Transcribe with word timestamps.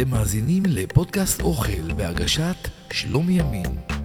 אתם 0.00 0.10
מאזינים 0.10 0.62
לפודקאסט 0.66 1.40
אוכל 1.40 1.92
בהגשת 1.96 2.68
שלומי 2.92 3.32
ימין. 3.32 3.95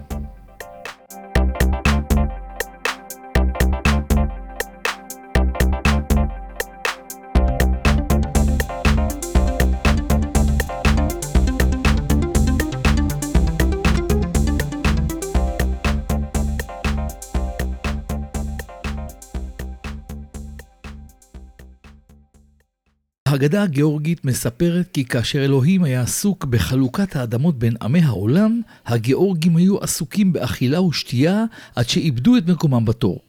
ההגדה 23.42 23.62
הגיאורגית 23.62 24.24
מספרת 24.24 24.88
כי 24.92 25.04
כאשר 25.04 25.44
אלוהים 25.44 25.84
היה 25.84 26.02
עסוק 26.02 26.44
בחלוקת 26.44 27.16
האדמות 27.16 27.58
בין 27.58 27.76
עמי 27.82 28.00
העולם, 28.00 28.60
הגיאורגים 28.86 29.56
היו 29.56 29.78
עסוקים 29.78 30.32
באכילה 30.32 30.82
ושתייה 30.82 31.44
עד 31.76 31.88
שאיבדו 31.88 32.36
את 32.36 32.46
מקומם 32.48 32.84
בתור. 32.84 33.20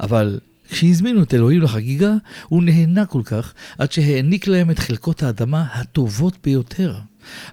אבל 0.00 0.40
כשהזמינו 0.68 1.22
את 1.22 1.34
אלוהים 1.34 1.62
לחגיגה, 1.62 2.14
הוא 2.48 2.62
נהנה 2.62 3.06
כל 3.06 3.22
כך 3.24 3.54
עד 3.78 3.92
שהעניק 3.92 4.46
להם 4.46 4.70
את 4.70 4.78
חלקות 4.78 5.22
האדמה 5.22 5.66
הטובות 5.72 6.36
ביותר. 6.44 6.94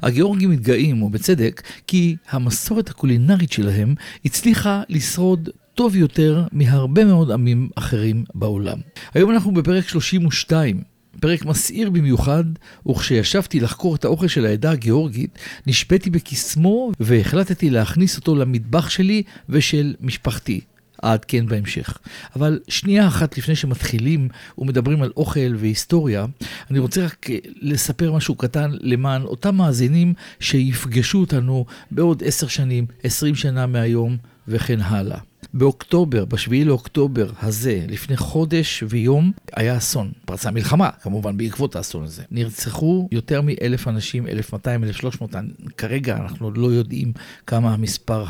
הגיאורגים 0.02 0.52
מתגאים, 0.52 1.04
ובצדק, 1.04 1.62
כי 1.88 2.16
המסורת 2.30 2.90
הקולינרית 2.90 3.52
שלהם 3.52 3.96
הצליחה 4.26 4.82
לשרוד 4.90 5.50
טוב 5.76 5.96
יותר 5.96 6.44
מהרבה 6.52 7.06
מאוד 7.06 7.32
עמים 7.32 7.70
אחרים 7.76 8.24
בעולם. 8.34 8.78
היום 9.14 9.32
אנחנו 9.32 9.54
בפרק 9.54 9.88
32. 9.88 10.95
פרק 11.20 11.46
מסעיר 11.46 11.90
במיוחד, 11.90 12.44
וכשישבתי 12.88 13.60
לחקור 13.60 13.96
את 13.96 14.06
האוכל 14.06 14.28
של 14.28 14.46
העדה 14.46 14.72
הגיאורגית, 14.72 15.40
נשפטתי 15.68 16.10
בקסמו 16.10 16.92
והחלטתי 17.00 17.70
להכניס 17.70 18.18
אותו 18.18 18.36
למטבח 18.36 18.90
שלי 18.90 19.24
ושל 19.50 19.96
משפחתי. 20.02 20.62
עד 21.02 21.26
כן 21.26 21.46
בהמשך. 21.46 21.98
אבל 22.36 22.60
שנייה 22.68 23.08
אחת 23.08 23.38
לפני 23.38 23.56
שמתחילים 23.56 24.30
ומדברים 24.58 25.02
על 25.02 25.12
אוכל 25.18 25.56
והיסטוריה, 25.58 26.26
אני 26.72 26.80
רוצה 26.80 27.06
רק 27.06 27.28
לספר 27.62 28.14
משהו 28.14 28.36
קטן 28.36 28.72
למען 28.82 29.22
אותם 29.22 29.56
מאזינים 29.56 30.14
שיפגשו 30.40 31.20
אותנו 31.20 31.66
בעוד 31.92 32.24
עשר 32.26 32.48
שנים, 32.48 32.86
עשרים 33.04 33.36
שנה 33.36 33.68
מהיום 33.68 34.18
וכן 34.48 34.82
הלאה. 34.82 35.20
באוקטובר, 35.54 36.26
בשביעי 36.26 36.66
לאוקטובר 36.66 37.30
הזה, 37.42 37.86
לפני 37.88 38.18
חודש 38.18 38.84
ויום, 38.90 39.32
היה 39.54 39.78
אסון. 39.78 40.12
פרצה 40.26 40.52
מלחמה, 40.52 40.90
כמובן, 41.02 41.38
בעקבות 41.38 41.76
האסון 41.76 42.04
הזה. 42.04 42.24
נרצחו 42.32 43.10
יותר 43.12 43.42
מאלף 43.42 43.88
אנשים, 43.88 44.28
1,200, 44.28 44.84
1,300, 44.84 45.36
כרגע 45.78 46.18
אנחנו 46.18 46.52
לא 46.52 46.68
יודעים 46.68 47.14
כמה 47.48 47.74
המספר 47.74 48.26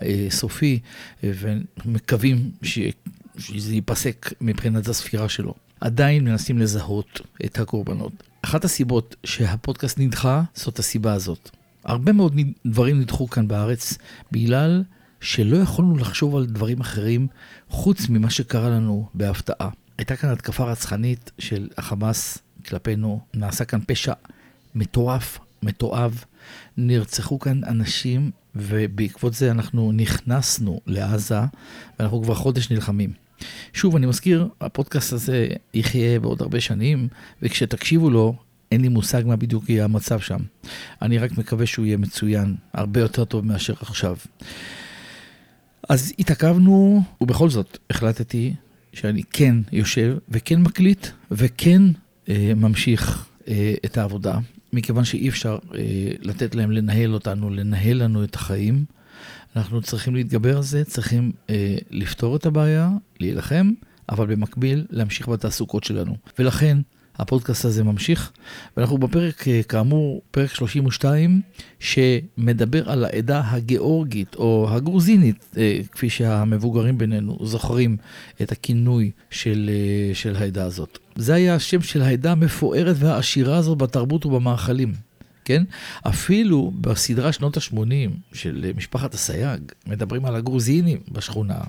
הסופי, 0.00 0.78
ומקווים 1.22 2.50
ש... 2.62 2.78
שזה 3.38 3.74
ייפסק 3.74 4.32
מבחינת 4.40 4.88
הספירה 4.88 5.28
שלו. 5.28 5.54
עדיין 5.80 6.24
מנסים 6.24 6.58
לזהות 6.58 7.20
את 7.44 7.58
הקורבנות. 7.58 8.12
אחת 8.42 8.64
הסיבות 8.64 9.16
שהפודקאסט 9.24 9.98
נדחה, 9.98 10.42
זאת 10.54 10.78
הסיבה 10.78 11.12
הזאת. 11.12 11.50
הרבה 11.84 12.12
מאוד 12.12 12.36
דברים 12.66 13.00
נדחו 13.00 13.30
כאן 13.30 13.48
בארץ 13.48 13.98
בגלל 14.32 14.82
שלא 15.20 15.56
יכולנו 15.56 15.96
לחשוב 15.96 16.36
על 16.36 16.46
דברים 16.46 16.80
אחרים 16.80 17.26
חוץ 17.68 18.08
ממה 18.08 18.30
שקרה 18.30 18.70
לנו 18.70 19.08
בהפתעה. 19.14 19.68
הייתה 19.98 20.16
כאן 20.16 20.28
התקפה 20.28 20.64
רצחנית 20.64 21.30
של 21.38 21.68
החמאס 21.78 22.38
כלפינו, 22.66 23.20
נעשה 23.34 23.64
כאן 23.64 23.80
פשע 23.86 24.12
מטורף, 24.74 25.38
מתועב, 25.62 26.24
נרצחו 26.76 27.38
כאן 27.38 27.64
אנשים 27.64 28.30
ובעקבות 28.54 29.34
זה 29.34 29.50
אנחנו 29.50 29.92
נכנסנו 29.92 30.80
לעזה 30.86 31.40
ואנחנו 31.98 32.22
כבר 32.22 32.34
חודש 32.34 32.70
נלחמים. 32.70 33.12
שוב, 33.72 33.96
אני 33.96 34.06
מזכיר, 34.06 34.48
הפודקאסט 34.60 35.12
הזה 35.12 35.48
יחיה 35.74 36.20
בעוד 36.20 36.42
הרבה 36.42 36.60
שנים, 36.60 37.08
וכשתקשיבו 37.42 38.10
לו, 38.10 38.36
אין 38.72 38.80
לי 38.80 38.88
מושג 38.88 39.22
מה 39.26 39.36
בדיוק 39.36 39.70
יהיה 39.70 39.84
המצב 39.84 40.20
שם. 40.20 40.38
אני 41.02 41.18
רק 41.18 41.38
מקווה 41.38 41.66
שהוא 41.66 41.86
יהיה 41.86 41.96
מצוין, 41.96 42.54
הרבה 42.72 43.00
יותר 43.00 43.24
טוב 43.24 43.46
מאשר 43.46 43.74
עכשיו. 43.80 44.16
אז 45.88 46.12
התעכבנו, 46.18 47.02
ובכל 47.20 47.50
זאת 47.50 47.78
החלטתי 47.90 48.54
שאני 48.92 49.22
כן 49.30 49.56
יושב 49.72 50.16
וכן 50.28 50.60
מקליט 50.60 51.06
וכן 51.30 51.82
אה, 52.28 52.52
ממשיך 52.56 53.26
אה, 53.48 53.74
את 53.84 53.98
העבודה, 53.98 54.38
מכיוון 54.72 55.04
שאי 55.04 55.28
אפשר 55.28 55.58
אה, 55.74 55.80
לתת 56.20 56.54
להם 56.54 56.70
לנהל 56.70 57.14
אותנו, 57.14 57.50
לנהל 57.50 58.02
לנו 58.02 58.24
את 58.24 58.34
החיים. 58.34 58.84
אנחנו 59.56 59.82
צריכים 59.82 60.14
להתגבר 60.14 60.56
על 60.56 60.62
זה, 60.62 60.84
צריכים 60.84 61.32
אה, 61.50 61.76
לפתור 61.90 62.36
את 62.36 62.46
הבעיה, 62.46 62.90
להילחם, 63.20 63.72
אבל 64.08 64.26
במקביל 64.26 64.86
להמשיך 64.90 65.28
בתעסוקות 65.28 65.84
שלנו. 65.84 66.16
ולכן 66.38 66.78
הפודקאסט 67.18 67.64
הזה 67.64 67.84
ממשיך, 67.84 68.32
ואנחנו 68.76 68.98
בפרק, 68.98 69.48
אה, 69.48 69.62
כאמור, 69.62 70.22
פרק 70.30 70.54
32, 70.54 71.40
שמדבר 71.80 72.90
על 72.90 73.04
העדה 73.04 73.42
הגיאורגית 73.44 74.34
או 74.34 74.68
הגרוזינית, 74.70 75.46
אה, 75.56 75.78
כפי 75.92 76.10
שהמבוגרים 76.10 76.98
בינינו 76.98 77.38
זוכרים 77.42 77.96
את 78.42 78.52
הכינוי 78.52 79.10
של, 79.30 79.70
אה, 79.72 80.14
של 80.14 80.36
העדה 80.36 80.64
הזאת. 80.64 80.98
זה 81.16 81.34
היה 81.34 81.54
השם 81.54 81.82
של 81.82 82.02
העדה 82.02 82.32
המפוארת 82.32 82.96
והעשירה 82.98 83.56
הזאת 83.56 83.78
בתרבות 83.78 84.26
ובמאכלים. 84.26 84.92
כן? 85.44 85.64
אפילו 86.02 86.72
בסדרה 86.80 87.32
שנות 87.32 87.56
ה-80 87.56 88.10
של 88.32 88.72
משפחת 88.76 89.14
אסייג, 89.14 89.60
מדברים 89.86 90.24
על 90.24 90.36
הגרוזינים 90.36 90.98
בשכונה, 91.12 91.60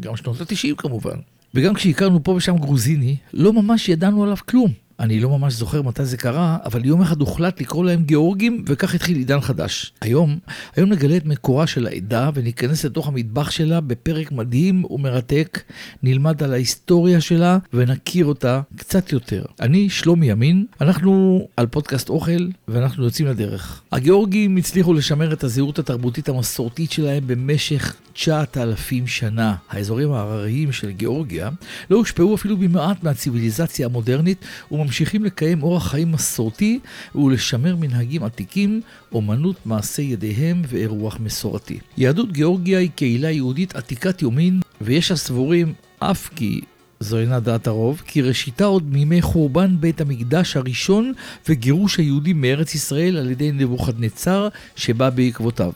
גם 0.00 0.16
שנות 0.16 0.40
ה-90 0.40 0.74
כמובן. 0.76 1.16
וגם 1.54 1.74
כשהכרנו 1.74 2.24
פה 2.24 2.32
ושם 2.32 2.56
גרוזיני, 2.56 3.16
לא 3.32 3.52
ממש 3.52 3.88
ידענו 3.88 4.22
עליו 4.24 4.36
כלום. 4.48 4.72
אני 5.00 5.20
לא 5.20 5.38
ממש 5.38 5.54
זוכר 5.54 5.82
מתי 5.82 6.04
זה 6.04 6.16
קרה, 6.16 6.58
אבל 6.64 6.84
יום 6.84 7.02
אחד 7.02 7.20
הוחלט 7.20 7.60
לקרוא 7.60 7.84
להם 7.84 8.02
גיאורגים, 8.02 8.64
וכך 8.66 8.94
התחיל 8.94 9.16
עידן 9.16 9.40
חדש. 9.40 9.92
היום, 10.00 10.38
היום 10.76 10.90
נגלה 10.90 11.16
את 11.16 11.26
מקורה 11.26 11.66
של 11.66 11.86
העדה 11.86 12.30
וניכנס 12.34 12.84
לתוך 12.84 13.08
המטבח 13.08 13.50
שלה 13.50 13.80
בפרק 13.80 14.32
מדהים 14.32 14.84
ומרתק, 14.90 15.62
נלמד 16.02 16.42
על 16.42 16.52
ההיסטוריה 16.52 17.20
שלה 17.20 17.58
ונכיר 17.72 18.26
אותה 18.26 18.60
קצת 18.76 19.12
יותר. 19.12 19.44
אני 19.60 19.90
שלומי 19.90 20.30
ימין, 20.30 20.66
אנחנו 20.80 21.40
על 21.56 21.66
פודקאסט 21.66 22.08
אוכל 22.08 22.48
ואנחנו 22.68 23.04
יוצאים 23.04 23.28
לדרך. 23.28 23.82
הגיאורגים 23.92 24.56
הצליחו 24.56 24.94
לשמר 24.94 25.32
את 25.32 25.44
הזהות 25.44 25.78
התרבותית 25.78 26.28
המסורתית 26.28 26.92
שלהם 26.92 27.26
במשך 27.26 27.96
9,000 28.12 29.06
שנה. 29.06 29.54
האזורים 29.70 30.12
ההרריים 30.12 30.72
של 30.72 30.90
גיאורגיה 30.90 31.50
לא 31.90 31.96
הושפעו 31.96 32.34
אפילו 32.34 32.56
במעט 32.56 33.02
מהציוויליזציה 33.02 33.86
המודרנית 33.86 34.38
וממשיכים 34.70 34.91
לקיים 35.24 35.62
אורח 35.62 35.90
חיים 35.90 36.12
מסורתי 36.12 36.78
ולשמר 37.14 37.76
מנהגים 37.76 38.24
עתיקים, 38.24 38.80
אומנות 39.12 39.56
מעשי 39.66 40.02
ידיהם 40.02 40.62
ואירוח 40.68 41.18
מסורתי. 41.20 41.78
יהדות 41.96 42.32
גיאורגיה 42.32 42.78
היא 42.78 42.90
קהילה 42.94 43.30
יהודית 43.30 43.76
עתיקת 43.76 44.22
יומין 44.22 44.60
ויש 44.80 45.10
הסבורים 45.10 45.72
אף 45.98 46.28
כי 46.34 46.60
זו 47.02 47.18
אינה 47.18 47.40
דעת 47.40 47.66
הרוב, 47.66 48.02
כי 48.06 48.22
ראשיתה 48.22 48.64
עוד 48.64 48.92
מימי 48.92 49.22
חורבן 49.22 49.76
בית 49.80 50.00
המקדש 50.00 50.56
הראשון 50.56 51.12
וגירוש 51.48 51.98
היהודים 51.98 52.40
מארץ 52.40 52.74
ישראל 52.74 53.16
על 53.16 53.30
ידי 53.30 53.52
נבוכדנצר 53.52 54.48
שבא 54.76 55.10
בעקבותיו. 55.10 55.72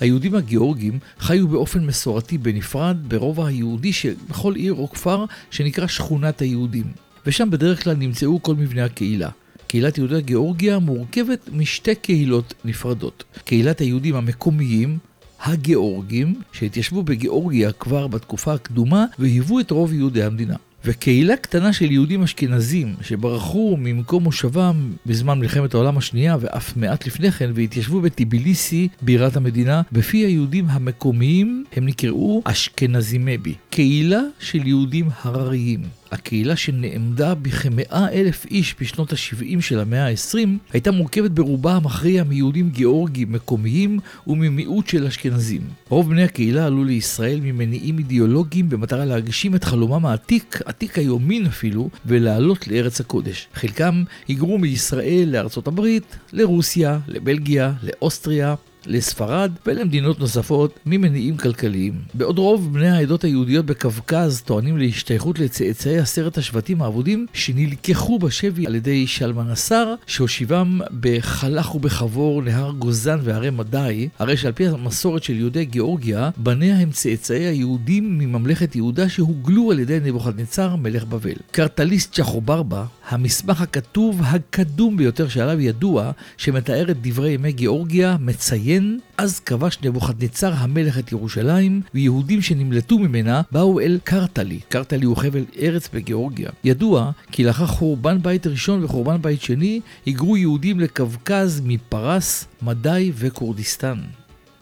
היהודים 0.00 0.34
הגיאורגים 0.34 0.98
חיו 1.18 1.48
באופן 1.48 1.86
מסורתי 1.86 2.38
בנפרד 2.38 2.96
ברובע 3.08 3.46
היהודי 3.46 3.92
שבכל 3.92 4.54
עיר 4.54 4.74
או 4.74 4.90
כפר 4.90 5.24
שנקרא 5.50 5.86
שכונת 5.86 6.40
היהודים. 6.40 7.09
ושם 7.26 7.50
בדרך 7.50 7.84
כלל 7.84 7.94
נמצאו 7.96 8.42
כל 8.42 8.54
מבני 8.54 8.82
הקהילה. 8.82 9.28
קהילת 9.66 9.98
יהודי 9.98 10.22
גיאורגיה 10.22 10.78
מורכבת 10.78 11.48
משתי 11.52 11.94
קהילות 11.94 12.54
נפרדות. 12.64 13.24
קהילת 13.44 13.78
היהודים 13.80 14.14
המקומיים, 14.14 14.98
הגיאורגים, 15.42 16.34
שהתיישבו 16.52 17.02
בגיאורגיה 17.02 17.72
כבר 17.72 18.06
בתקופה 18.06 18.52
הקדומה 18.54 19.04
והיוו 19.18 19.60
את 19.60 19.70
רוב 19.70 19.92
יהודי 19.92 20.22
המדינה. 20.22 20.56
וקהילה 20.84 21.36
קטנה 21.36 21.72
של 21.72 21.90
יהודים 21.90 22.22
אשכנזים 22.22 22.94
שברחו 23.02 23.76
ממקום 23.80 24.22
מושבם 24.24 24.92
בזמן 25.06 25.38
מלחמת 25.38 25.74
העולם 25.74 25.98
השנייה 25.98 26.36
ואף 26.40 26.76
מעט 26.76 27.06
לפני 27.06 27.32
כן 27.32 27.50
והתיישבו 27.54 28.00
בטיביליסי, 28.00 28.88
בירת 29.02 29.36
המדינה, 29.36 29.82
בפי 29.92 30.16
היהודים 30.16 30.66
המקומיים 30.68 31.64
הם 31.76 31.86
נקראו 31.86 32.42
אשכנזימבי. 32.44 33.54
קהילה 33.70 34.20
של 34.38 34.66
יהודים 34.66 35.08
הרריים. 35.22 35.99
הקהילה 36.10 36.56
שנעמדה 36.56 37.34
בכמאה 37.34 38.06
אלף 38.12 38.46
איש 38.50 38.74
בשנות 38.80 39.12
ה-70 39.12 39.60
של 39.60 39.80
המאה 39.80 40.06
ה-20, 40.06 40.48
הייתה 40.72 40.90
מורכבת 40.90 41.30
ברובה 41.30 41.76
המכריע 41.76 42.24
מיהודים 42.24 42.70
גיאורגים 42.70 43.32
מקומיים 43.32 43.98
וממיעוט 44.26 44.88
של 44.88 45.06
אשכנזים. 45.06 45.60
רוב 45.88 46.10
בני 46.10 46.22
הקהילה 46.22 46.66
עלו 46.66 46.84
לישראל 46.84 47.40
ממניעים 47.42 47.98
אידיאולוגיים 47.98 48.68
במטרה 48.68 49.04
להגשים 49.04 49.54
את 49.54 49.64
חלומם 49.64 50.06
העתיק, 50.06 50.60
עתיק 50.64 50.98
היומין 50.98 51.46
אפילו, 51.46 51.90
ולעלות 52.06 52.68
לארץ 52.68 53.00
הקודש. 53.00 53.48
חלקם 53.54 54.04
היגרו 54.28 54.58
מישראל 54.58 55.28
לארצות 55.32 55.66
הברית, 55.66 56.16
לרוסיה, 56.32 56.98
לבלגיה, 57.08 57.72
לאוסטריה, 57.82 58.54
לספרד 58.86 59.52
ולמדינות 59.66 60.20
נוספות 60.20 60.78
ממניעים 60.86 61.36
כלכליים. 61.36 61.94
בעוד 62.14 62.38
רוב 62.38 62.72
בני 62.72 62.88
העדות 62.88 63.24
היהודיות 63.24 63.66
בקווקז 63.66 64.42
טוענים 64.42 64.78
להשתייכות 64.78 65.38
לצאצאי 65.38 65.98
עשרת 65.98 66.38
השבטים 66.38 66.82
האבודים 66.82 67.26
שנלקחו 67.32 68.18
בשבי 68.18 68.66
על 68.66 68.74
ידי 68.74 69.06
שלמן 69.06 69.50
נסאר, 69.50 69.94
שהושיבם 70.06 70.80
בחלך 71.00 71.74
ובחבור 71.74 72.42
נהר 72.42 72.70
גוזן 72.70 73.18
והרי 73.22 73.50
מדי, 73.50 74.08
הרי 74.18 74.36
שעל 74.36 74.52
פי 74.52 74.66
המסורת 74.66 75.22
של 75.22 75.36
יהודי 75.36 75.64
גיאורגיה, 75.64 76.30
בניה 76.36 76.78
הם 76.78 76.90
צאצאי 76.90 77.46
היהודים 77.46 78.18
מממלכת 78.18 78.76
יהודה 78.76 79.08
שהוגלו 79.08 79.70
על 79.70 79.78
ידי 79.78 79.98
נבוכדנצר 80.04 80.76
מלך 80.76 81.04
בבל. 81.04 81.36
קרטליסט 81.50 82.12
צ'חוברבה, 82.12 82.84
המסמך 83.08 83.60
הכתוב 83.60 84.20
הקדום 84.24 84.96
ביותר 84.96 85.28
שעליו 85.28 85.60
ידוע, 85.60 86.10
שמתאר 86.36 86.90
את 86.90 86.96
דברי 87.02 87.30
ימי 87.30 87.52
גיאורגיה, 87.52 88.16
מציין 88.20 88.69
מציין, 88.70 88.98
אז 89.18 89.40
כבש 89.40 89.78
נבוכדנצר 89.82 90.52
המלך 90.56 90.98
את 90.98 91.12
ירושלים, 91.12 91.80
ויהודים 91.94 92.42
שנמלטו 92.42 92.98
ממנה 92.98 93.42
באו 93.52 93.80
אל 93.80 93.98
קרטלי. 94.04 94.60
קרטלי 94.68 95.06
הוא 95.06 95.16
חבל 95.16 95.44
ארץ 95.58 95.88
בגיאורגיה. 95.94 96.50
ידוע 96.64 97.10
כי 97.32 97.44
לאחר 97.44 97.66
חורבן 97.66 98.22
בית 98.22 98.46
ראשון 98.46 98.84
וחורבן 98.84 99.22
בית 99.22 99.42
שני, 99.42 99.80
היגרו 100.06 100.36
יהודים 100.36 100.80
לקווקז 100.80 101.60
מפרס, 101.64 102.46
מדי 102.62 103.12
וכורדיסטן. 103.14 103.98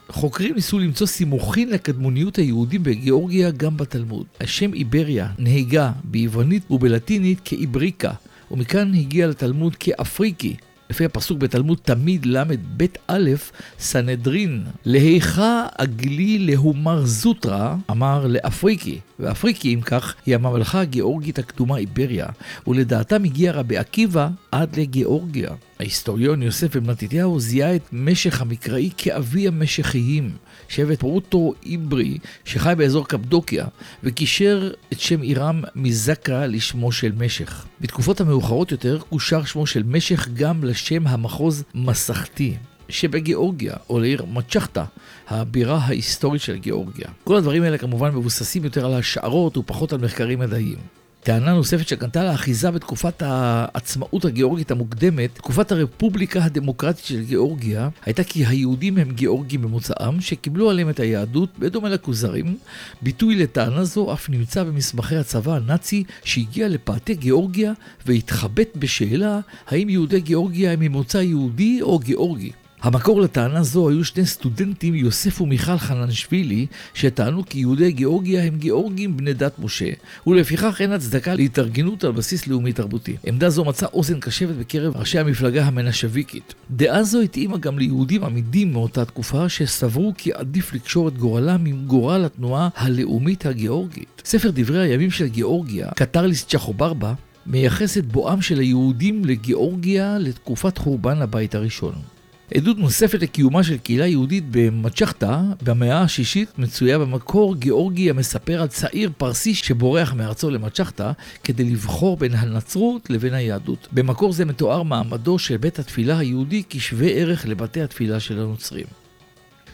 חוקרים 0.09 0.55
ניסו 0.55 0.79
למצוא 0.79 1.07
סימוכין 1.07 1.71
לקדמוניות 1.71 2.37
היהודים 2.37 2.83
בגיאורגיה 2.83 3.51
גם 3.51 3.77
בתלמוד. 3.77 4.27
השם 4.41 4.75
איבריה 4.75 5.29
נהיגה 5.39 5.93
ביוונית 6.05 6.71
ובלטינית 6.71 7.41
כאיבריקה, 7.45 8.11
ומכאן 8.51 8.95
הגיע 8.95 9.27
לתלמוד 9.27 9.77
כאפריקי, 9.77 10.57
לפי 10.91 11.05
הפסוק 11.05 11.39
בתלמוד 11.39 11.79
תמיד 11.83 12.27
ל"ב 12.27 12.87
א', 13.07 13.31
סנהדרין, 13.79 14.65
להיכה 14.85 15.67
אגלי 15.79 16.39
להומר 16.39 17.05
זוטרה, 17.05 17.77
אמר 17.91 18.27
לאפריקי. 18.27 18.99
ואפריקי, 19.21 19.75
אם 19.75 19.81
כך, 19.81 20.15
היא 20.27 20.35
הממלכה 20.35 20.81
הגיאורגית 20.81 21.39
הקדומה 21.39 21.77
איבריה, 21.77 22.27
ולדעתם 22.67 23.25
הגיע 23.25 23.53
רבי 23.53 23.77
עקיבא 23.77 24.29
עד 24.53 24.77
לגיאורגיה. 24.77 25.51
ההיסטוריון 25.81 26.43
יוסף 26.43 26.77
בן 26.77 26.91
מתתיהו 26.91 27.41
זיהה 27.41 27.77
את 27.77 27.83
משך 27.93 28.41
המקראי 28.41 28.91
כאבי 28.97 29.49
המשכיים, 29.49 30.31
שבט 30.69 30.99
פרוטו 30.99 31.55
איברי 31.67 32.19
שחי 32.45 32.73
באזור 32.77 33.09
קפדוקיה, 33.09 33.67
וקישר 34.05 34.71
את 34.93 35.01
שם 35.01 35.21
עירם 35.21 35.63
מזקה 35.75 36.47
לשמו 36.47 36.93
של 36.93 37.13
משך. 37.19 37.67
בתקופות 37.81 38.21
המאוחרות 38.21 38.73
יותר 38.73 38.99
קושר 39.09 39.45
שמו 39.45 39.67
של 39.67 39.83
משך 39.83 40.29
גם 40.35 40.65
לשם 40.65 41.07
המחוז 41.07 41.65
מסכתי. 41.75 42.55
שבגיאורגיה, 42.89 43.75
או 43.91 43.99
לעיר 43.99 44.25
מצ'חטה, 44.25 44.85
הבירה 45.29 45.79
ההיסטורית 45.79 46.43
של 46.43 46.57
גיאורגיה. 46.57 47.09
כל 47.25 47.37
הדברים 47.37 47.63
האלה 47.63 47.79
כמובן 47.79 48.09
מבוססים 48.09 48.65
יותר 48.65 48.87
על 48.87 48.95
השערות 48.95 49.57
ופחות 49.57 49.93
על 49.93 50.01
מחקרים 50.01 50.39
מדעיים. 50.39 50.98
טענה 51.29 51.55
נוספת 51.55 51.89
שקנתה 51.89 52.25
לאחיזה 52.25 52.71
בתקופת 52.71 53.23
העצמאות 53.27 54.25
הגיאורגית 54.25 54.71
המוקדמת, 54.71 55.35
תקופת 55.35 55.73
הרפובליקה 55.73 56.45
הדמוקרטית 56.45 57.05
של 57.05 57.25
גיאורגיה, 57.25 57.89
הייתה 58.07 58.25
כי 58.25 58.47
היהודים 58.47 58.99
הם 58.99 59.11
גיאורגים 59.11 59.63
במוצאם, 59.63 60.21
שקיבלו 60.21 60.71
עליהם 60.71 60.91
את 60.91 61.01
היהדות, 61.01 61.59
בדומה 61.59 61.89
לכוזרים. 61.89 62.57
ביטוי 63.03 63.35
לטענה 63.35 63.85
זו 63.85 64.13
אף 64.13 64.31
נמצא 64.31 64.65
במסמכי 64.65 65.17
הצבא 65.17 65.57
הנאצי 65.57 66.05
שהגיע 66.25 66.69
לפאתי 66.69 67.15
גיאורגיה 67.15 67.73
והתחבט 68.07 68.77
בשאלה 68.77 69.41
האם 69.67 69.89
יהודי 69.89 70.21
גיאורגיה 70.21 70.73
הם 70.73 70.81
ממוצא 70.81 71.19
יהודי 71.19 71.79
או 71.83 71.99
גיאורגי. 71.99 72.53
המקור 72.83 73.21
לטענה 73.21 73.63
זו 73.63 73.89
היו 73.89 74.05
שני 74.05 74.27
סטודנטים, 74.27 74.95
יוסף 74.95 75.41
ומיכל 75.41 75.79
חננשווילי, 75.79 76.67
שטענו 76.95 77.45
כי 77.47 77.59
יהודי 77.59 77.93
גיאורגיה 77.93 78.45
הם 78.45 78.57
גיאורגים 78.57 79.17
בני 79.17 79.33
דת 79.33 79.59
משה, 79.59 79.91
ולפיכך 80.27 80.81
אין 80.81 80.93
הצדקה 80.93 81.35
להתארגנות 81.35 82.05
על 82.05 82.13
בסיס 82.13 82.47
לאומי-תרבותי. 82.47 83.17
עמדה 83.27 83.51
זו 83.51 83.65
מצאה 83.65 83.89
אוזן 83.93 84.21
קשבת 84.21 84.55
בקרב 84.55 84.97
ראשי 84.97 85.19
המפלגה 85.19 85.65
המנשוויקית. 85.65 86.55
דעה 86.71 87.03
זו 87.03 87.21
התאימה 87.21 87.59
גם 87.59 87.79
ליהודים 87.79 88.25
עמידים 88.25 88.73
מאותה 88.73 89.05
תקופה, 89.05 89.49
שסברו 89.49 90.13
כי 90.19 90.33
עדיף 90.33 90.73
לקשור 90.73 91.09
את 91.09 91.19
גורלם 91.19 91.67
עם 91.67 91.85
גורל 91.87 92.25
התנועה 92.25 92.69
הלאומית 92.77 93.47
הגיאורגית. 93.47 94.23
ספר 94.25 94.51
דברי 94.55 94.79
הימים 94.79 95.11
של 95.11 95.27
גיאורגיה, 95.27 95.91
קטרליס 95.97 96.47
צ'חוברבה, 96.47 97.15
מייחס 97.47 97.99
את 97.99 98.07
בואם 98.07 98.43
של 98.43 98.59
היהודים 98.59 99.25
לגיאורגיה 99.25 100.19
לתקופת 100.19 100.79
חורבן 100.79 101.23
הבית 101.23 101.55
הראשון. 101.55 102.18
עדות 102.55 102.79
נוספת 102.79 103.23
לקיומה 103.23 103.63
של 103.63 103.77
קהילה 103.77 104.07
יהודית 104.07 104.45
במצ'חטה 104.51 105.43
במאה 105.63 106.01
השישית 106.01 106.59
מצויה 106.59 106.99
במקור 106.99 107.57
גיאורגי 107.57 108.11
המספר 108.11 108.63
על 108.63 108.69
צעיר 108.69 109.11
פרסי 109.17 109.55
שבורח 109.55 110.13
מארצו 110.13 110.51
למצ'חטה 110.51 111.13
כדי 111.45 111.65
לבחור 111.65 112.17
בין 112.17 112.35
הנצרות 112.35 113.11
לבין 113.11 113.35
היהדות. 113.35 113.89
במקור 113.93 114.33
זה 114.33 114.45
מתואר 114.45 114.83
מעמדו 114.83 115.39
של 115.39 115.57
בית 115.57 115.79
התפילה 115.79 116.19
היהודי 116.19 116.63
כשווה 116.71 117.09
ערך 117.09 117.47
לבתי 117.47 117.83
התפילה 117.83 118.21
של 118.21 118.41
הנוצרים. 118.41 118.87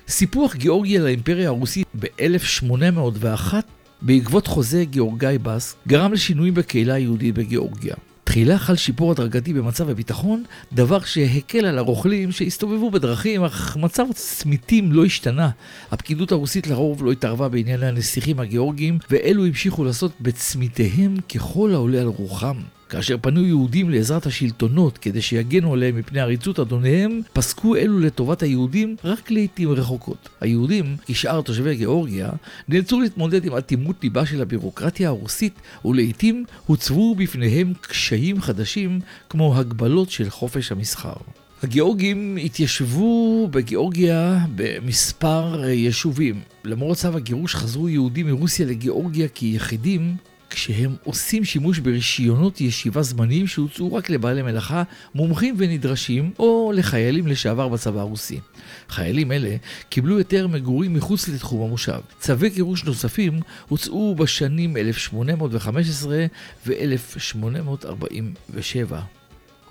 סיפוח 0.08 0.56
גיאורגיה 0.56 1.00
לאימפריה 1.00 1.48
הרוסית 1.48 1.86
ב-1801 2.00 3.54
בעקבות 4.02 4.46
חוזה 4.46 4.84
גיאורגאי 4.84 5.38
בס 5.38 5.76
גרם 5.88 6.12
לשינויים 6.12 6.54
בקהילה 6.54 6.94
היהודית 6.94 7.34
בגיאורגיה. 7.34 7.94
תחילה 8.24 8.58
חל 8.58 8.76
שיפור 8.76 9.10
הדרגתי 9.10 9.52
במצב 9.52 9.88
הביטחון, 9.88 10.44
דבר 10.72 11.00
שהקל 11.00 11.66
על 11.66 11.78
הרוכלים 11.78 12.32
שהסתובבו 12.32 12.90
בדרכים, 12.90 13.44
אך 13.44 13.76
מצב 13.76 14.04
הצמיתים 14.10 14.92
לא 14.92 15.04
השתנה. 15.04 15.50
הפקידות 15.90 16.32
הרוסית 16.32 16.66
לרוב 16.66 17.04
לא 17.04 17.12
התערבה 17.12 17.48
בענייני 17.48 17.86
הנסיכים 17.86 18.40
הגיאורגיים, 18.40 18.98
ואלו 19.10 19.46
המשיכו 19.46 19.84
לעשות 19.84 20.12
בצמיתיהם 20.20 21.16
ככל 21.34 21.70
העולה 21.74 22.00
על 22.00 22.06
רוחם. 22.06 22.56
כאשר 22.88 23.16
פנו 23.20 23.46
יהודים 23.46 23.90
לעזרת 23.90 24.26
השלטונות 24.26 24.98
כדי 24.98 25.22
שיגנו 25.22 25.72
עליהם 25.72 25.96
מפני 25.96 26.20
עריצות 26.20 26.58
אדוניהם, 26.58 27.20
פסקו 27.32 27.76
אלו 27.76 27.98
לטובת 27.98 28.42
היהודים 28.42 28.96
רק 29.04 29.30
לעיתים 29.30 29.70
רחוקות. 29.70 30.28
היהודים, 30.40 30.96
כשאר 31.06 31.40
תושבי 31.40 31.74
גיאורגיה, 31.76 32.30
נאלצו 32.68 33.00
להתמודד 33.00 33.44
עם 33.44 33.56
אטימות 33.56 33.96
ליבה 34.02 34.26
של 34.26 34.42
הבירוקרטיה 34.42 35.08
הרוסית, 35.08 35.54
ולעיתים 35.84 36.44
הוצבו 36.66 37.14
בפניהם 37.14 37.72
קשיים 37.80 38.40
חדשים, 38.40 39.00
כמו 39.28 39.56
הגבלות 39.56 40.10
של 40.10 40.30
חופש 40.30 40.72
המסחר. 40.72 41.14
הגיאורגים 41.62 42.38
התיישבו 42.44 43.48
בגיאורגיה 43.50 44.38
במספר 44.54 45.64
יישובים. 45.68 46.40
למרות 46.64 46.96
צו 46.96 47.08
הגירוש 47.16 47.54
חזרו 47.54 47.88
יהודים 47.88 48.26
מרוסיה 48.26 48.66
לגיאורגיה 48.66 49.28
כיחידים, 49.28 50.16
כשהם 50.54 50.96
עושים 51.04 51.44
שימוש 51.44 51.78
ברישיונות 51.78 52.60
ישיבה 52.60 53.02
זמניים 53.02 53.46
שהוצאו 53.46 53.94
רק 53.94 54.10
לבעלי 54.10 54.42
מלאכה, 54.42 54.82
מומחים 55.14 55.54
ונדרשים, 55.58 56.30
או 56.38 56.72
לחיילים 56.74 57.26
לשעבר 57.26 57.68
בצבא 57.68 58.00
הרוסי. 58.00 58.40
חיילים 58.88 59.32
אלה 59.32 59.56
קיבלו 59.88 60.18
היתר 60.18 60.46
מגורים 60.46 60.94
מחוץ 60.94 61.28
לתחום 61.28 61.68
המושב. 61.68 62.00
צווי 62.18 62.50
גירוש 62.50 62.84
נוספים 62.84 63.40
הוצאו 63.68 64.14
בשנים 64.14 64.76
1815 64.76 66.26
ו-1847. 66.66 69.13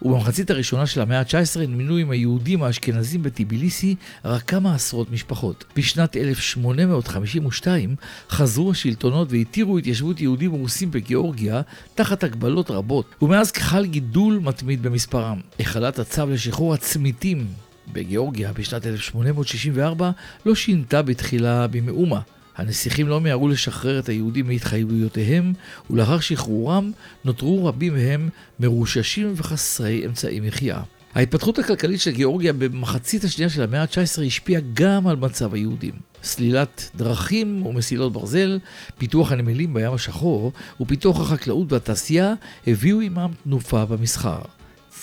ובמחצית 0.04 0.50
הראשונה 0.50 0.86
של 0.86 1.02
המאה 1.02 1.20
ה-19 1.20 1.60
נמנו 1.60 1.98
עם 1.98 2.12
היהודים 2.12 2.64
האשכנזים 2.64 3.24
בטיביליסי 3.24 3.96
רק 4.26 4.42
כמה 4.42 4.76
עשרות 4.76 5.12
משפחות. 5.12 5.66
בשנת 5.76 6.18
1852 6.18 7.96
חזרו 8.30 8.72
השלטונות 8.72 9.28
והתירו 9.32 9.78
התיישבות 9.78 10.22
יהודים 10.22 10.52
רוסים 10.52 10.92
בגיאורגיה 10.92 11.62
תחת 11.96 12.24
הגבלות 12.24 12.72
רבות, 12.72 13.06
ומאז 13.22 13.52
חל 13.52 13.86
גידול 13.86 14.40
מתמיד 14.44 14.84
במספרם. 14.84 15.40
החלת 15.60 16.00
הצו 16.00 16.30
לשחרור 16.30 16.74
הצמיתים 16.74 17.48
בגיאורגיה 17.94 18.54
בשנת 18.54 18.86
1864 18.88 20.12
לא 20.46 20.56
שינתה 20.56 21.02
בתחילה 21.02 21.68
במאומה. 21.68 22.20
הנסיכים 22.56 23.08
לא 23.08 23.22
מיהרו 23.22 23.48
לשחרר 23.48 24.00
את 24.00 24.10
היהודים 24.10 24.48
מהתחייבויותיהם, 24.48 25.54
ולאחר 25.90 26.20
שחרורם 26.20 26.92
נותרו 27.26 27.66
רבים 27.66 27.94
מהם 27.94 28.30
מרוששים 28.60 29.34
וחסרי 29.36 30.06
אמצעי 30.06 30.40
מחיה. 30.40 30.82
ההתפתחות 31.16 31.60
הכלכלית 31.60 32.02
של 32.02 32.12
גיאורגיה 32.12 32.54
במחצית 32.54 33.24
השנייה 33.24 33.50
של 33.50 33.62
המאה 33.62 33.82
ה-19 33.82 34.24
השפיעה 34.28 34.62
גם 34.74 35.08
על 35.08 35.16
מצב 35.16 35.54
היהודים. 35.54 35.94
סלילת 36.24 36.90
דרכים 36.96 37.66
ומסילות 37.66 38.14
ברזל, 38.14 38.60
פיתוח 38.98 39.32
הנמלים 39.32 39.74
בים 39.74 39.94
השחור 39.94 40.52
ופיתוח 40.82 41.22
החקלאות 41.22 41.74
והתעשייה 41.74 42.34
הביאו 42.68 43.02
עמם 43.02 43.32
תנופה 43.44 43.86
במסחר. 43.86 44.42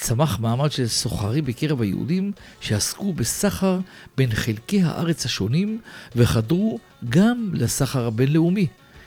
צמח 0.01 0.41
מעמד 0.41 0.73
של 0.73 0.87
סוחרים 0.87 1.45
בקרב 1.45 1.83
היהודים 1.83 2.33
שעסקו 2.61 3.13
בסחר 3.13 3.79
בין 4.17 4.31
חלקי 4.31 4.83
הארץ 4.83 5.25
השונים 5.25 5.81
וחדרו 6.17 6.79
גם 7.09 7.51
לסחר 7.53 8.07
הבינלאומי. 8.07 8.67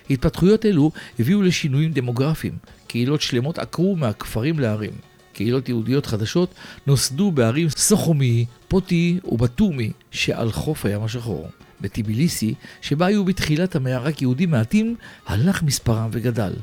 התפתחויות 0.09 0.65
אלו 0.65 0.91
הביאו 1.19 1.41
לשינויים 1.41 1.91
דמוגרפיים. 1.91 2.57
קהילות 2.88 3.21
שלמות 3.21 3.59
עקרו 3.59 3.95
מהכפרים 3.95 4.59
לערים. 4.59 4.91
קהילות 5.33 5.69
יהודיות 5.69 6.05
חדשות 6.05 6.53
נוסדו 6.88 7.31
בערים 7.31 7.69
סוכומי, 7.69 8.45
פוטי 8.67 9.19
ובטומי 9.25 9.91
שעל 10.12 10.51
חוף 10.51 10.85
הים 10.85 11.03
השחור. 11.03 11.50
בטיביליסי, 11.81 12.53
שבה 12.81 13.05
היו 13.05 13.25
בתחילת 13.25 13.75
המאה 13.75 13.97
רק 13.97 14.21
יהודים 14.21 14.51
מעטים, 14.51 14.95
הלך 15.25 15.63
מספרם 15.63 16.09
וגדל. 16.12 16.53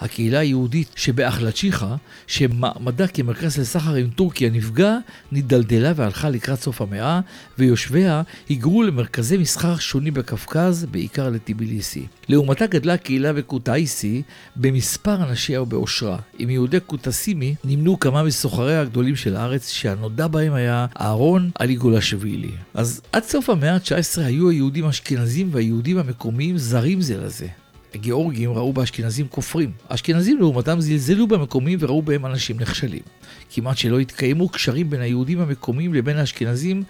הקהילה 0.00 0.38
היהודית 0.38 0.88
שבאחלצ'יחה, 0.96 1.96
שמעמדה 2.26 3.06
כמרכז 3.06 3.58
לסחר 3.58 3.94
עם 3.94 4.08
טורקיה 4.10 4.50
נפגע, 4.50 4.96
נדלדלה 5.32 5.92
והלכה 5.96 6.30
לקראת 6.30 6.60
סוף 6.60 6.82
המאה, 6.82 7.20
ויושביה 7.58 8.22
היגרו 8.48 8.82
למרכזי 8.82 9.36
מסחר 9.36 9.76
שונים 9.76 10.14
בקווקז, 10.14 10.86
בעיקר 10.90 11.28
לטיביליסי. 11.28 12.06
לעומתה 12.28 12.66
גדלה 12.66 12.94
הקהילה 12.94 13.32
בקוטאיסי 13.32 14.22
במספר 14.56 15.30
אנשיה 15.30 15.62
ובעושרה. 15.62 16.18
עם 16.38 16.50
יהודי 16.50 16.80
קוטסימי 16.80 17.54
נמנו 17.64 18.00
כמה 18.00 18.22
מסוחריה 18.22 18.80
הגדולים 18.80 19.16
של 19.16 19.36
הארץ, 19.36 19.70
שהנודע 19.70 20.26
בהם 20.26 20.52
היה 20.52 20.86
אהרון 21.00 21.50
אליגולשווילי. 21.60 22.50
אז 22.74 23.00
עד 23.12 23.24
סוף 23.24 23.50
המאה 23.50 23.74
ה-19 23.74 24.20
היו 24.20 24.48
היהודים 24.48 24.84
האשכנזים 24.84 25.48
והיהודים 25.52 25.98
המקומיים 25.98 26.58
זרים 26.58 27.00
זה 27.00 27.16
לזה. 27.16 27.46
הגיאורגים 27.94 28.52
ראו 28.52 28.72
באשכנזים 28.72 29.26
כופרים. 29.28 29.70
האשכנזים 29.88 30.38
לעומתם 30.38 30.80
זלזלו 30.80 31.26
במקומיים 31.26 31.78
וראו 31.82 32.02
בהם 32.02 32.26
אנשים 32.26 32.60
נכשלים. 32.60 33.02
כמעט 33.50 33.76
שלא 33.76 33.98
התקיימו 33.98 34.48
קשרים 34.48 34.90
בין 34.90 35.00
היהודים 35.00 35.40
המקומיים 35.40 35.94
לבין 35.94 36.16
האשכנזים, 36.16 36.82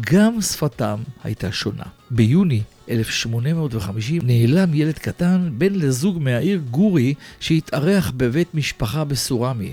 גם 0.00 0.40
שפתם 0.40 0.96
הייתה 1.24 1.52
שונה. 1.52 1.84
ביוני 2.10 2.62
1850 2.90 4.22
נעלם 4.24 4.74
ילד 4.74 4.98
קטן 4.98 5.50
בן 5.58 5.74
לזוג 5.74 6.18
מהעיר 6.22 6.60
גורי 6.70 7.14
שהתארח 7.40 8.12
בבית 8.16 8.54
משפחה 8.54 9.04
בסורמי. 9.04 9.72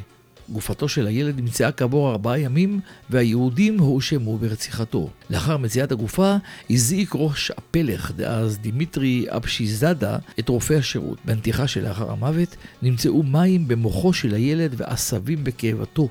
גופתו 0.49 0.89
של 0.89 1.07
הילד 1.07 1.39
נמצאה 1.39 1.71
כעבור 1.71 2.11
ארבעה 2.11 2.39
ימים, 2.39 2.79
והיהודים 3.09 3.79
הואשמו 3.79 4.37
ברציחתו. 4.37 5.09
לאחר 5.29 5.57
מציאת 5.57 5.91
הגופה, 5.91 6.35
הזעיק 6.69 7.11
ראש 7.15 7.51
הפלך 7.51 8.11
דאז 8.15 8.57
דימיטרי 8.57 9.25
אבשיזאדה 9.29 10.17
את 10.39 10.49
רופא 10.49 10.73
השירות. 10.73 11.17
בנתיחה 11.25 11.67
שלאחר 11.67 12.11
המוות 12.11 12.55
נמצאו 12.81 13.23
מים 13.23 13.67
במוחו 13.67 14.13
של 14.13 14.33
הילד 14.33 14.73
ועשבים 14.77 15.43
בקיבתו. 15.43 16.09